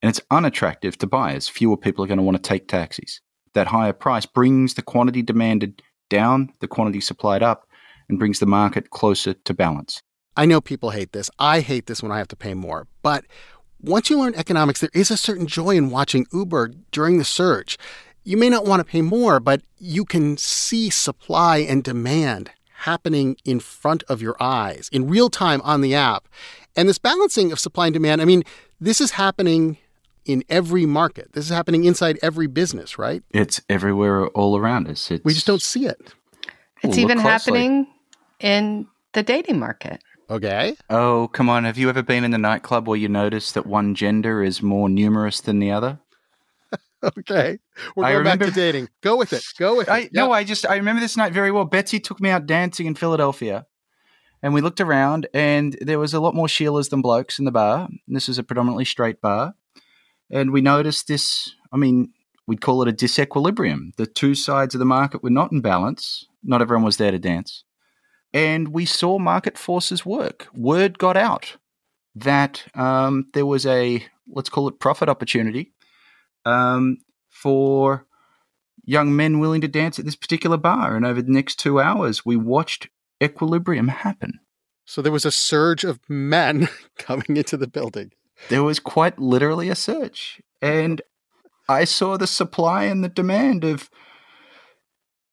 And 0.04 0.10
it's 0.12 0.22
unattractive 0.30 1.00
to 1.00 1.08
buyers. 1.08 1.50
Fewer 1.50 1.78
people 1.78 2.04
are 2.04 2.08
going 2.08 2.20
to 2.20 2.24
want 2.24 2.38
to 2.38 2.48
take 2.48 2.68
taxis. 2.68 3.22
That 3.54 3.68
higher 3.68 3.94
price 3.94 4.26
brings 4.26 4.76
the 4.76 4.82
quantity 4.82 5.22
demanded 5.22 5.82
down, 6.10 6.54
the 6.60 6.68
quantity 6.68 7.02
supplied 7.02 7.44
up, 7.44 7.68
and 8.08 8.20
brings 8.20 8.40
the 8.40 8.46
market 8.46 8.90
closer 8.90 9.34
to 9.34 9.54
balance. 9.54 10.02
I 10.36 10.46
know 10.46 10.62
people 10.62 10.92
hate 10.92 11.12
this. 11.12 11.30
I 11.40 11.60
hate 11.60 11.88
this 11.88 12.02
when 12.02 12.12
I 12.12 12.18
have 12.18 12.28
to 12.30 12.36
pay 12.36 12.54
more. 12.54 12.88
But 13.02 13.26
once 13.82 14.10
you 14.10 14.20
learn 14.20 14.36
economics, 14.36 14.82
there 14.82 14.90
is 14.94 15.12
a 15.12 15.18
certain 15.18 15.48
joy 15.48 15.76
in 15.76 15.90
watching 15.90 16.26
Uber 16.34 16.72
during 16.92 17.18
the 17.18 17.24
surge. 17.24 17.78
You 18.24 18.38
may 18.38 18.50
not 18.50 18.66
want 18.66 18.80
to 18.80 18.90
pay 18.90 19.02
more, 19.02 19.40
but 19.40 19.62
you 19.78 20.06
can 20.06 20.38
see 20.38 20.90
supply 20.90 21.58
and 21.58 21.84
demand 21.84 22.52
happening 22.80 23.36
in 23.44 23.60
front 23.60 24.04
of 24.04 24.22
your 24.22 24.38
eyes 24.40 24.90
in 24.92 25.08
real 25.08 25.30
time 25.30 25.62
on 25.64 25.82
the 25.82 25.96
app. 25.96 26.28
And 26.76 26.88
this 26.88 26.98
balancing 26.98 27.52
of 27.52 27.60
supply 27.60 27.88
and 27.88 27.94
demand, 27.94 28.22
I 28.22 28.26
mean, 28.26 28.44
this 28.80 29.02
is 29.02 29.12
happening 29.12 29.78
in 30.32 30.44
every 30.50 30.86
market. 30.86 31.34
This 31.34 31.46
is 31.46 31.52
happening 31.52 31.84
inside 31.86 32.20
every 32.22 32.48
business, 32.48 32.98
right? 32.98 33.24
It's 33.32 33.62
everywhere 33.70 34.28
all 34.30 34.58
around 34.58 34.88
us. 34.88 35.10
It's, 35.12 35.24
We 35.26 35.34
just 35.34 35.48
don't 35.48 35.62
see 35.62 35.86
it. 35.86 36.14
It's 36.84 36.98
Ooh, 36.98 37.02
even 37.02 37.18
happening 37.18 37.88
in 38.40 38.88
the 39.14 39.24
dating 39.24 39.60
market. 39.60 40.02
Okay. 40.30 40.76
Oh, 40.90 41.28
come 41.34 41.50
on. 41.50 41.64
Have 41.64 41.78
you 41.78 41.90
ever 41.90 42.04
been 42.04 42.24
in 42.24 42.32
the 42.32 42.38
nightclub 42.38 42.88
where 42.88 42.98
you 42.98 43.10
notice 43.10 43.52
that 43.54 43.66
one 43.66 43.96
gender 43.96 44.44
is 44.44 44.62
more 44.62 44.88
numerous 44.88 45.42
than 45.42 45.60
the 45.60 45.72
other? 45.72 46.00
Okay. 47.02 47.60
We're 47.96 48.04
I 48.04 48.12
going 48.12 48.24
back 48.26 48.40
to 48.40 48.46
remember- 48.46 48.52
dating. 48.56 48.90
Go 49.02 49.16
with 49.16 49.32
it. 49.32 49.42
Go 49.58 49.78
with 49.78 49.88
it. 49.88 49.92
I, 49.92 50.10
No, 50.12 50.34
I 50.34 50.44
just 50.44 50.66
I 50.66 50.76
remember 50.76 51.00
this 51.00 51.16
night 51.16 51.32
very 51.32 51.50
well. 51.50 51.64
Betsy 51.64 51.98
took 51.98 52.20
me 52.20 52.30
out 52.30 52.46
dancing 52.46 52.88
in 52.88 52.96
Philadelphia, 52.96 53.66
and 54.44 54.54
we 54.54 54.60
looked 54.60 54.82
around, 54.82 55.26
and 55.34 55.78
there 55.80 55.98
was 55.98 56.14
a 56.14 56.20
lot 56.20 56.36
more 56.36 56.48
Sheilas 56.48 56.90
than 56.90 57.02
blokes 57.02 57.40
in 57.40 57.46
the 57.46 57.52
bar. 57.52 57.88
And 58.06 58.16
this 58.18 58.28
is 58.28 58.38
a 58.38 58.44
predominantly 58.44 58.84
straight 58.84 59.22
bar, 59.22 59.54
and 60.30 60.52
we 60.52 60.62
noticed 60.62 61.08
this. 61.08 61.56
I 61.72 61.78
mean, 61.78 62.14
we'd 62.48 62.62
call 62.62 62.82
it 62.82 62.88
a 62.88 62.94
disequilibrium. 62.94 63.96
The 63.98 64.06
two 64.06 64.36
sides 64.36 64.76
of 64.76 64.80
the 64.80 64.86
market 64.86 65.24
were 65.24 65.30
not 65.30 65.52
in 65.52 65.62
balance. 65.62 66.26
Not 66.44 66.62
everyone 66.62 66.86
was 66.86 66.98
there 66.98 67.12
to 67.12 67.20
dance, 67.20 67.64
and 68.34 68.70
we 68.70 68.86
saw 68.86 69.20
market 69.20 69.58
forces 69.58 70.06
work. 70.06 70.48
Word 70.54 70.98
got 70.98 71.18
out 71.18 71.58
that 72.16 72.66
um, 72.76 73.28
there 73.34 73.46
was 73.46 73.66
a 73.66 74.04
let's 74.32 74.50
call 74.50 74.68
it 74.68 74.80
profit 74.80 75.10
opportunity 75.10 75.72
um, 76.46 76.98
for 77.30 78.06
young 78.86 79.16
men 79.16 79.40
willing 79.40 79.62
to 79.62 79.68
dance 79.68 80.00
at 80.00 80.06
this 80.06 80.16
particular 80.16 80.58
bar. 80.58 80.96
And 80.96 81.06
over 81.06 81.22
the 81.22 81.32
next 81.32 81.58
two 81.58 81.80
hours, 81.80 82.26
we 82.26 82.36
watched 82.36 82.90
equilibrium 83.22 83.88
happen. 83.88 84.40
So 84.86 85.02
there 85.02 85.12
was 85.12 85.26
a 85.26 85.32
surge 85.32 85.84
of 85.84 86.00
men 86.10 86.68
coming 86.98 87.38
into 87.38 87.58
the 87.58 87.68
building. 87.68 88.12
There 88.48 88.64
was 88.64 88.80
quite 88.80 89.20
literally 89.20 89.70
a 89.70 89.76
search. 89.76 90.42
And 90.62 91.02
I 91.68 91.84
saw 91.84 92.18
the 92.18 92.28
supply 92.28 92.86
and 92.86 93.04
the 93.04 93.10
demand 93.10 93.64
of 93.64 93.90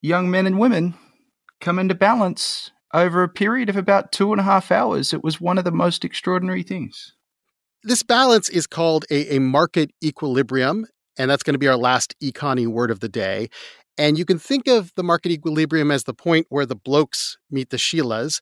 young 0.03 0.31
men 0.31 0.47
and 0.47 0.59
women 0.59 0.95
come 1.61 1.79
into 1.79 1.95
balance 1.95 2.73
over 2.93 3.23
a 3.23 3.29
period 3.29 3.69
of 3.69 3.77
about 3.77 4.13
two 4.13 4.33
and 4.33 4.41
a 4.41 4.45
half 4.45 4.71
hours. 4.71 5.13
It 5.13 5.25
was 5.25 5.41
one 5.41 5.59
of 5.59 5.65
the 5.65 5.71
most 5.71 6.05
extraordinary 6.05 6.63
things. 6.63 7.15
This 7.83 8.03
balance 8.03 8.49
is 8.49 8.67
called 8.67 9.05
a, 9.11 9.37
a 9.37 9.41
market 9.41 9.91
equilibrium, 10.03 10.87
and 11.19 11.31
that's 11.31 11.43
going 11.43 11.55
to 11.55 11.59
be 11.59 11.69
our 11.69 11.77
last 11.77 12.15
econy 12.23 12.67
word 12.67 12.91
of 12.91 13.01
the 13.01 13.09
day. 13.09 13.49
And 13.99 14.19
you 14.19 14.25
can 14.25 14.39
think 14.39 14.67
of 14.67 14.93
the 14.97 15.03
market 15.03 15.33
equilibrium 15.33 15.91
as 15.91 16.05
the 16.05 16.15
point 16.15 16.47
where 16.49 16.67
the 16.67 16.77
blokes 16.77 17.39
meet 17.51 17.71
the 17.71 17.77
Sheilas, 17.77 18.41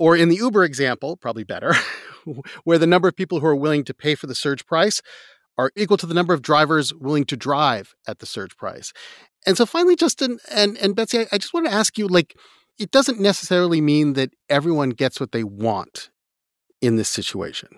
or 0.00 0.16
in 0.16 0.30
the 0.30 0.36
Uber 0.36 0.64
example, 0.64 1.14
probably 1.14 1.44
better, 1.44 1.74
where 2.64 2.78
the 2.78 2.86
number 2.86 3.06
of 3.06 3.14
people 3.14 3.38
who 3.38 3.46
are 3.46 3.54
willing 3.54 3.84
to 3.84 3.92
pay 3.92 4.14
for 4.14 4.26
the 4.26 4.34
surge 4.34 4.64
price 4.64 5.02
are 5.58 5.70
equal 5.76 5.98
to 5.98 6.06
the 6.06 6.14
number 6.14 6.32
of 6.32 6.40
drivers 6.40 6.94
willing 6.94 7.26
to 7.26 7.36
drive 7.36 7.94
at 8.08 8.18
the 8.18 8.24
surge 8.24 8.56
price. 8.56 8.94
And 9.46 9.58
so 9.58 9.66
finally, 9.66 9.96
Justin 9.96 10.38
and, 10.50 10.78
and 10.78 10.96
Betsy, 10.96 11.20
I, 11.20 11.26
I 11.32 11.38
just 11.38 11.52
want 11.52 11.66
to 11.66 11.72
ask 11.72 11.98
you 11.98 12.08
like, 12.08 12.34
it 12.78 12.90
doesn't 12.90 13.20
necessarily 13.20 13.82
mean 13.82 14.14
that 14.14 14.30
everyone 14.48 14.90
gets 14.90 15.20
what 15.20 15.32
they 15.32 15.44
want 15.44 16.08
in 16.80 16.96
this 16.96 17.10
situation 17.10 17.68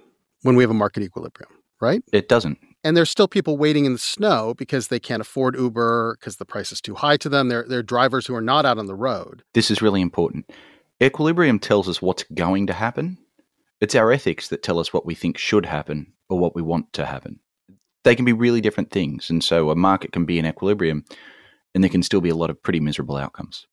when 0.42 0.54
we 0.54 0.62
have 0.62 0.70
a 0.70 0.74
market 0.74 1.02
equilibrium, 1.02 1.50
right? 1.80 2.04
It 2.12 2.28
doesn't. 2.28 2.58
And 2.84 2.96
there's 2.96 3.10
still 3.10 3.26
people 3.26 3.58
waiting 3.58 3.84
in 3.84 3.94
the 3.94 3.98
snow 3.98 4.54
because 4.54 4.88
they 4.88 5.00
can't 5.00 5.20
afford 5.20 5.56
Uber, 5.56 6.18
because 6.20 6.36
the 6.36 6.44
price 6.44 6.70
is 6.70 6.80
too 6.80 6.94
high 6.94 7.16
to 7.16 7.28
them. 7.28 7.48
They're, 7.48 7.64
they're 7.68 7.82
drivers 7.82 8.28
who 8.28 8.34
are 8.36 8.40
not 8.40 8.64
out 8.64 8.78
on 8.78 8.86
the 8.86 8.94
road. 8.94 9.42
This 9.54 9.72
is 9.72 9.82
really 9.82 10.00
important. 10.00 10.48
Equilibrium 11.02 11.58
tells 11.58 11.88
us 11.88 12.00
what's 12.00 12.22
going 12.32 12.68
to 12.68 12.72
happen. 12.72 13.18
It's 13.80 13.96
our 13.96 14.12
ethics 14.12 14.48
that 14.48 14.62
tell 14.62 14.78
us 14.78 14.92
what 14.92 15.04
we 15.04 15.16
think 15.16 15.36
should 15.36 15.66
happen 15.66 16.12
or 16.28 16.38
what 16.38 16.54
we 16.54 16.62
want 16.62 16.92
to 16.92 17.04
happen. 17.04 17.40
They 18.04 18.14
can 18.14 18.24
be 18.24 18.32
really 18.32 18.60
different 18.60 18.92
things. 18.92 19.28
And 19.28 19.42
so 19.42 19.70
a 19.70 19.74
market 19.74 20.12
can 20.12 20.26
be 20.26 20.38
in 20.38 20.46
equilibrium 20.46 21.04
and 21.74 21.82
there 21.82 21.90
can 21.90 22.04
still 22.04 22.20
be 22.20 22.28
a 22.28 22.36
lot 22.36 22.50
of 22.50 22.62
pretty 22.62 22.78
miserable 22.78 23.16
outcomes. 23.16 23.66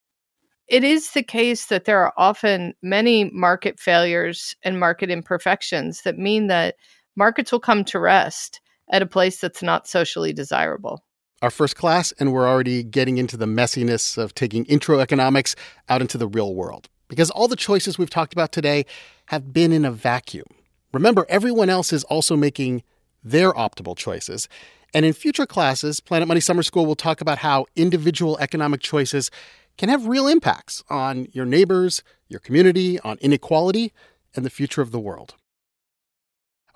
It 0.67 0.83
is 0.83 1.11
the 1.11 1.21
case 1.21 1.67
that 1.67 1.85
there 1.85 2.03
are 2.03 2.13
often 2.17 2.73
many 2.81 3.25
market 3.25 3.79
failures 3.79 4.55
and 4.63 4.79
market 4.79 5.11
imperfections 5.11 6.01
that 6.01 6.17
mean 6.17 6.47
that 6.47 6.77
markets 7.15 7.51
will 7.51 7.59
come 7.59 7.83
to 7.85 7.99
rest 7.99 8.59
at 8.91 9.03
a 9.03 9.07
place 9.07 9.39
that's 9.39 9.61
not 9.61 9.87
socially 9.87 10.33
desirable. 10.33 11.03
Our 11.43 11.51
first 11.51 11.75
class, 11.75 12.11
and 12.13 12.33
we're 12.33 12.47
already 12.47 12.81
getting 12.81 13.19
into 13.19 13.37
the 13.37 13.45
messiness 13.45 14.17
of 14.17 14.33
taking 14.33 14.65
intro 14.65 14.99
economics 14.99 15.55
out 15.89 16.01
into 16.01 16.17
the 16.17 16.27
real 16.27 16.55
world. 16.55 16.89
Because 17.09 17.29
all 17.31 17.49
the 17.49 17.57
choices 17.57 17.97
we've 17.97 18.09
talked 18.09 18.31
about 18.31 18.53
today 18.53 18.85
have 19.25 19.51
been 19.51 19.73
in 19.73 19.83
a 19.83 19.91
vacuum. 19.91 20.45
Remember, 20.93 21.25
everyone 21.27 21.69
else 21.69 21.91
is 21.91 22.03
also 22.05 22.37
making 22.37 22.83
their 23.23 23.51
optimal 23.51 23.97
choices. 23.97 24.47
And 24.93 25.05
in 25.05 25.13
future 25.13 25.45
classes, 25.45 25.99
Planet 25.99 26.27
Money 26.27 26.39
Summer 26.39 26.63
School 26.63 26.85
will 26.85 26.95
talk 26.95 27.19
about 27.21 27.39
how 27.39 27.65
individual 27.75 28.37
economic 28.39 28.81
choices 28.81 29.29
can 29.77 29.89
have 29.89 30.07
real 30.07 30.27
impacts 30.27 30.83
on 30.89 31.27
your 31.31 31.45
neighbors, 31.45 32.03
your 32.27 32.39
community, 32.39 32.99
on 33.01 33.17
inequality, 33.21 33.93
and 34.35 34.45
the 34.45 34.49
future 34.49 34.81
of 34.81 34.91
the 34.91 34.99
world. 34.99 35.35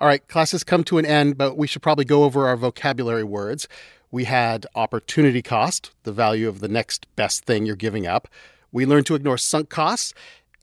All 0.00 0.08
right, 0.08 0.26
classes 0.28 0.64
come 0.64 0.84
to 0.84 0.98
an 0.98 1.06
end, 1.06 1.38
but 1.38 1.56
we 1.56 1.66
should 1.66 1.82
probably 1.82 2.04
go 2.04 2.24
over 2.24 2.46
our 2.46 2.56
vocabulary 2.56 3.24
words. 3.24 3.68
We 4.10 4.24
had 4.24 4.66
opportunity 4.74 5.42
cost, 5.42 5.90
the 6.04 6.12
value 6.12 6.48
of 6.48 6.60
the 6.60 6.68
next 6.68 7.06
best 7.16 7.44
thing 7.44 7.66
you're 7.66 7.76
giving 7.76 8.06
up. 8.06 8.28
We 8.74 8.86
learn 8.86 9.04
to 9.04 9.14
ignore 9.14 9.38
sunk 9.38 9.68
costs, 9.70 10.12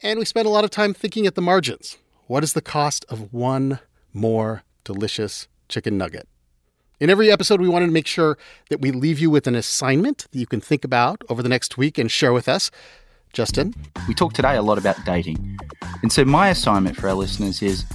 and 0.04 0.20
we 0.20 0.26
spend 0.26 0.46
a 0.46 0.50
lot 0.50 0.66
of 0.66 0.70
time 0.70 0.94
thinking 0.94 1.26
at 1.26 1.36
the 1.36 1.42
margins. 1.42 1.98
What 2.28 2.44
is 2.44 2.52
the 2.52 2.62
cost 2.62 3.06
of 3.08 3.32
one 3.32 3.80
more 4.12 4.64
delicious 4.84 5.48
chicken 5.70 5.98
nugget? 5.98 6.28
In 7.00 7.10
every 7.10 7.32
episode, 7.32 7.62
we 7.62 7.70
wanted 7.70 7.86
to 7.86 7.94
make 7.94 8.08
sure 8.08 8.38
that 8.70 8.82
we 8.82 8.92
leave 8.92 9.18
you 9.20 9.30
with 9.30 9.48
an 9.48 9.56
assignment 9.56 10.28
that 10.30 10.38
you 10.38 10.46
can 10.46 10.60
think 10.60 10.84
about 10.84 11.24
over 11.30 11.42
the 11.42 11.48
next 11.48 11.78
week 11.78 11.98
and 11.98 12.12
share 12.12 12.34
with 12.34 12.50
us. 12.50 12.70
Justin? 13.32 13.74
We 14.10 14.14
talked 14.14 14.36
today 14.36 14.58
a 14.58 14.62
lot 14.62 14.78
about 14.78 14.98
dating. 15.06 15.58
And 16.02 16.12
so, 16.12 16.26
my 16.26 16.50
assignment 16.50 16.98
for 16.98 17.08
our 17.08 17.16
listeners 17.16 17.62
is 17.62 17.86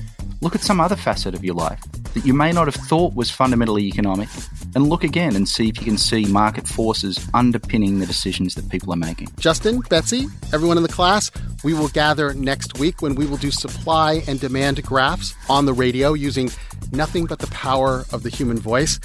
look 0.46 0.54
at 0.54 0.62
some 0.62 0.78
other 0.80 0.94
facet 0.94 1.34
of 1.34 1.44
your 1.44 1.56
life 1.56 1.80
that 2.14 2.24
you 2.24 2.32
may 2.32 2.52
not 2.52 2.68
have 2.68 2.76
thought 2.76 3.12
was 3.16 3.32
fundamentally 3.32 3.82
economic 3.82 4.28
and 4.76 4.88
look 4.88 5.02
again 5.02 5.34
and 5.34 5.48
see 5.48 5.68
if 5.68 5.76
you 5.80 5.84
can 5.84 5.98
see 5.98 6.24
market 6.26 6.68
forces 6.68 7.28
underpinning 7.34 7.98
the 7.98 8.06
decisions 8.06 8.54
that 8.54 8.68
people 8.68 8.92
are 8.92 8.96
making. 8.96 9.26
Justin, 9.40 9.80
Betsy, 9.90 10.26
everyone 10.52 10.76
in 10.76 10.84
the 10.84 10.88
class, 10.88 11.32
we 11.64 11.74
will 11.74 11.88
gather 11.88 12.32
next 12.32 12.78
week 12.78 13.02
when 13.02 13.16
we 13.16 13.26
will 13.26 13.38
do 13.38 13.50
supply 13.50 14.22
and 14.28 14.38
demand 14.38 14.80
graphs 14.84 15.34
on 15.50 15.66
the 15.66 15.72
radio 15.74 16.12
using 16.12 16.48
nothing 16.92 17.26
but 17.26 17.40
the 17.40 17.48
power 17.48 18.04
of 18.12 18.22
the 18.22 18.30
human 18.30 18.56
voice. 18.56 19.00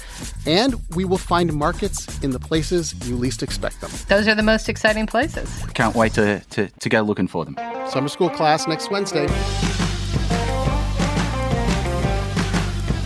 And 0.46 0.76
we 0.94 1.04
will 1.04 1.18
find 1.18 1.52
markets 1.52 2.22
in 2.22 2.30
the 2.30 2.38
places 2.38 2.94
you 3.08 3.16
least 3.16 3.42
expect 3.42 3.80
them. 3.80 3.90
Those 4.06 4.28
are 4.28 4.36
the 4.36 4.44
most 4.44 4.68
exciting 4.68 5.08
places. 5.08 5.50
Can't 5.74 5.96
wait 5.96 6.14
to, 6.14 6.38
to, 6.50 6.68
to 6.68 6.88
go 6.88 7.00
looking 7.00 7.26
for 7.26 7.44
them. 7.44 7.56
Summer 7.90 8.06
school 8.06 8.30
class 8.30 8.68
next 8.68 8.92
Wednesday. 8.92 9.26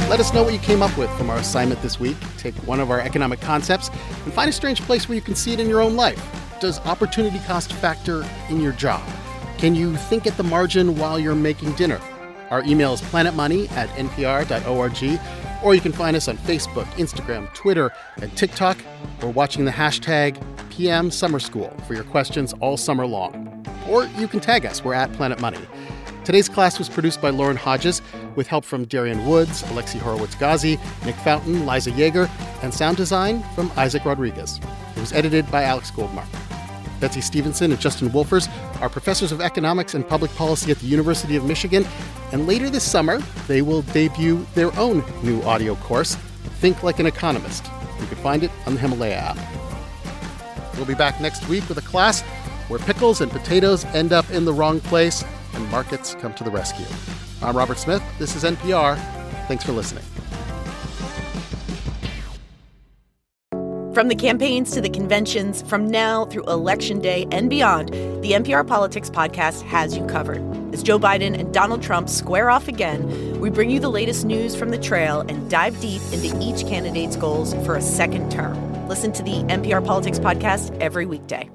Let 0.09 0.21
us 0.21 0.33
know 0.33 0.45
what 0.45 0.53
you 0.53 0.61
came 0.61 0.83
up 0.83 0.97
with 0.97 1.11
from 1.19 1.31
our 1.31 1.37
assignment 1.38 1.83
this 1.83 1.99
week. 1.99 2.16
Take 2.38 2.55
one 2.59 2.79
of 2.79 2.92
our 2.92 3.01
economic 3.01 3.40
concepts 3.40 3.88
and 4.23 4.33
find 4.33 4.49
a 4.49 4.53
strange 4.53 4.81
place 4.83 5.09
where 5.09 5.16
you 5.16 5.21
can 5.21 5.35
see 5.35 5.53
it 5.53 5.59
in 5.59 5.69
your 5.69 5.81
own 5.81 5.97
life. 5.97 6.25
Does 6.61 6.79
opportunity 6.87 7.40
cost 7.40 7.73
factor 7.73 8.25
in 8.49 8.61
your 8.61 8.71
job? 8.73 9.03
Can 9.59 9.75
you 9.75 9.97
think 9.97 10.29
at 10.29 10.37
the 10.37 10.45
margin 10.45 10.97
while 10.97 11.19
you're 11.19 11.35
making 11.35 11.73
dinner? 11.73 12.01
Our 12.51 12.62
email 12.62 12.95
is 12.95 13.01
planetmoney 13.01 13.69
at 13.73 13.88
npr.org, 13.90 15.21
or 15.64 15.75
you 15.75 15.81
can 15.81 15.92
find 15.92 16.16
us 16.16 16.29
on 16.29 16.37
Facebook, 16.38 16.85
Instagram, 16.92 17.53
Twitter, 17.53 17.90
and 18.23 18.35
TikTok. 18.37 18.79
We're 19.21 19.31
watching 19.31 19.64
the 19.64 19.73
hashtag 19.73 20.40
PM 20.71 21.11
Summer 21.11 21.40
School 21.40 21.77
for 21.85 21.95
your 21.95 22.05
questions 22.05 22.55
all 22.61 22.77
summer 22.77 23.07
long. 23.07 23.66
Or 23.88 24.07
you 24.19 24.29
can 24.29 24.38
tag 24.38 24.66
us. 24.66 24.85
We're 24.85 24.95
at 24.95 25.12
Planet 25.14 25.40
Money. 25.40 25.59
Today's 26.25 26.49
class 26.49 26.79
was 26.79 26.88
produced 26.88 27.21
by 27.21 27.31
Lauren 27.31 27.57
Hodges 27.57 28.03
with 28.37 28.46
help 28.46 28.64
from 28.64 28.85
Darian 28.85 29.27
Woods, 29.27 29.62
Alexi 29.64 29.99
Horowitz 29.99 30.35
Ghazi, 30.35 30.79
Nick 31.05 31.16
Fountain, 31.16 31.66
Liza 31.66 31.90
Yeager, 31.90 32.31
and 32.62 32.72
sound 32.72 32.96
design 32.96 33.42
from 33.55 33.72
Isaac 33.77 34.05
Rodriguez. 34.05 34.61
It 34.94 35.01
was 35.01 35.12
edited 35.12 35.51
by 35.51 35.64
Alex 35.64 35.90
Goldmark. 35.90 36.29
Betsy 37.01 37.20
Stevenson 37.20 37.72
and 37.72 37.81
Justin 37.81 38.09
Wolfers 38.11 38.49
are 38.81 38.88
professors 38.88 39.33
of 39.33 39.40
economics 39.40 39.94
and 39.94 40.07
public 40.07 40.35
policy 40.35 40.70
at 40.70 40.79
the 40.79 40.87
University 40.87 41.37
of 41.37 41.44
Michigan. 41.44 41.87
And 42.33 42.46
later 42.46 42.70
this 42.70 42.88
summer, 42.88 43.18
they 43.46 43.62
will 43.62 43.83
debut 43.83 44.46
their 44.55 44.77
own 44.79 45.05
new 45.22 45.42
audio 45.42 45.75
course, 45.77 46.14
Think 46.61 46.83
Like 46.83 46.99
an 46.99 47.07
Economist. 47.07 47.66
You 48.01 48.07
can 48.07 48.16
find 48.18 48.42
it 48.42 48.51
on 48.66 48.75
the 48.75 48.81
Himalaya 48.81 49.16
app. 49.16 50.77
We'll 50.77 50.87
be 50.87 50.94
back 50.94 51.20
next 51.20 51.46
week 51.49 51.68
with 51.68 51.79
a 51.79 51.83
class 51.83 52.22
where 52.68 52.79
pickles 52.81 53.20
and 53.20 53.31
potatoes 53.31 53.85
end 53.87 54.12
up 54.12 54.29
in 54.31 54.44
the 54.44 54.53
wrong 54.53 54.81
place 54.81 55.25
and 55.55 55.70
markets 55.70 56.14
come 56.14 56.35
to 56.35 56.44
the 56.44 56.51
rescue. 56.51 56.87
I'm 57.42 57.57
Robert 57.57 57.79
Smith. 57.79 58.03
This 58.18 58.35
is 58.35 58.44
NPR. 58.44 58.96
Thanks 59.46 59.64
for 59.64 59.72
listening. 59.72 60.05
From 63.96 64.09
the 64.09 64.14
campaigns 64.14 64.72
to 64.72 64.83
the 64.83 64.90
conventions, 64.90 65.62
from 65.62 65.90
now 65.90 66.27
through 66.27 66.44
Election 66.44 67.01
Day 67.01 67.27
and 67.33 67.49
beyond, 67.49 67.88
the 68.22 68.33
NPR 68.33 68.66
Politics 68.66 69.09
podcast 69.09 69.62
has 69.62 69.96
you 69.96 70.05
covered. 70.05 70.42
As 70.75 70.83
Joe 70.83 70.99
Biden 70.99 71.38
and 71.38 71.55
Donald 71.55 71.83
Trump 71.83 72.11
square 72.11 72.51
off 72.51 72.68
again, 72.68 73.40
we 73.40 73.49
bring 73.49 73.70
you 73.70 73.81
the 73.81 73.88
latest 73.88 74.27
news 74.27 74.55
from 74.55 74.68
the 74.68 74.77
trail 74.77 75.20
and 75.20 75.49
dive 75.49 75.81
deep 75.81 76.03
into 76.12 76.38
each 76.42 76.66
candidate's 76.66 77.16
goals 77.16 77.55
for 77.64 77.75
a 77.75 77.81
second 77.81 78.31
term. 78.31 78.87
Listen 78.87 79.12
to 79.12 79.22
the 79.22 79.42
NPR 79.44 79.83
Politics 79.83 80.18
podcast 80.18 80.79
every 80.79 81.07
weekday. 81.07 81.49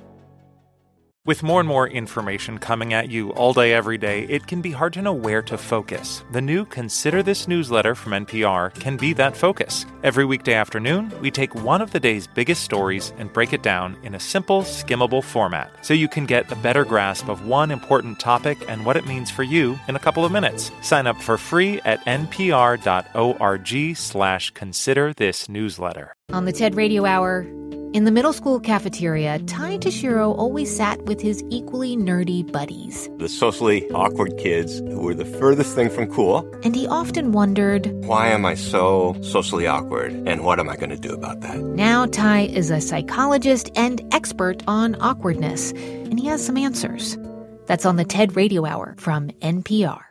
With 1.24 1.44
more 1.44 1.60
and 1.60 1.70
more 1.70 1.88
information 1.88 2.58
coming 2.58 2.94
at 2.94 3.12
you 3.12 3.30
all 3.34 3.54
day, 3.54 3.74
every 3.74 4.00
day, 4.00 4.24
it 4.24 4.48
can 4.48 4.60
be 4.60 4.72
hard 4.72 4.92
to 4.94 5.04
know 5.04 5.14
where 5.14 5.44
to 5.44 5.56
focus. 5.56 6.24
The 6.32 6.42
new 6.42 6.66
Consider 6.66 7.22
This 7.22 7.48
newsletter 7.48 7.94
from 7.94 8.26
NPR 8.26 8.74
can 8.74 8.98
be 8.98 9.14
that 9.14 9.38
focus. 9.38 9.86
Every 10.02 10.26
weekday 10.26 10.56
afternoon, 10.56 11.14
we 11.22 11.30
take 11.30 11.54
one 11.54 11.80
of 11.80 11.92
the 11.92 12.00
day's 12.00 12.26
biggest 12.26 12.64
stories 12.64 13.14
and 13.20 13.32
break 13.32 13.54
it 13.54 13.62
down 13.62 13.98
in 14.02 14.16
a 14.16 14.20
simple, 14.20 14.64
skimmable 14.64 15.24
format 15.24 15.70
so 15.84 15.94
you 15.94 16.08
can 16.08 16.26
get 16.26 16.52
a 16.52 16.56
better 16.56 16.84
grasp 16.84 17.30
of 17.30 17.46
one 17.46 17.70
important 17.70 18.20
topic 18.20 18.58
and 18.68 18.84
what 18.84 18.98
it 18.98 19.06
means 19.06 19.30
for 19.30 19.44
you 19.44 19.78
in 19.88 19.96
a 19.96 20.00
couple 20.00 20.26
of 20.26 20.32
minutes. 20.32 20.72
Sign 20.82 21.06
up 21.06 21.22
for 21.22 21.38
free 21.38 21.80
at 21.82 22.04
npr.org 22.06 23.96
slash 23.96 24.50
consider 24.50 25.14
this 25.14 25.48
newsletter. 25.48 26.16
On 26.34 26.46
the 26.46 26.52
TED 26.52 26.74
Radio 26.74 27.06
Hour, 27.06 27.46
in 27.94 28.06
the 28.06 28.12
middle 28.12 28.32
school 28.32 28.60
cafeteria, 28.60 29.40
Ty 29.40 29.78
Tashiro 29.78 30.38
always 30.38 30.74
sat 30.76 31.02
with 31.04 31.20
his 31.20 31.44
equally 31.50 31.98
nerdy 31.98 32.50
buddies. 32.50 33.10
The 33.18 33.28
socially 33.28 33.90
awkward 33.92 34.38
kids 34.38 34.80
who 34.80 35.02
were 35.02 35.14
the 35.14 35.26
furthest 35.26 35.76
thing 35.76 35.90
from 35.90 36.12
cool. 36.14 36.50
And 36.64 36.76
he 36.76 36.88
often 36.88 37.32
wondered, 37.32 37.88
Why 38.06 38.28
am 38.28 38.46
I 38.46 38.56
so 38.56 39.16
socially 39.22 39.68
awkward? 39.68 40.14
And 40.28 40.46
what 40.46 40.60
am 40.60 40.70
I 40.70 40.76
going 40.76 40.90
to 40.90 40.98
do 40.98 41.14
about 41.14 41.42
that? 41.42 41.60
Now, 41.60 42.06
Ty 42.06 42.42
is 42.42 42.72
a 42.72 42.80
psychologist 42.80 43.70
and 43.76 44.02
expert 44.14 44.64
on 44.68 44.96
awkwardness, 45.02 45.72
and 45.72 46.20
he 46.20 46.28
has 46.28 46.46
some 46.46 46.58
answers. 46.58 47.18
That's 47.66 47.86
on 47.86 47.98
the 47.98 48.06
TED 48.06 48.36
Radio 48.36 48.66
Hour 48.66 48.96
from 48.98 49.30
NPR. 49.42 50.11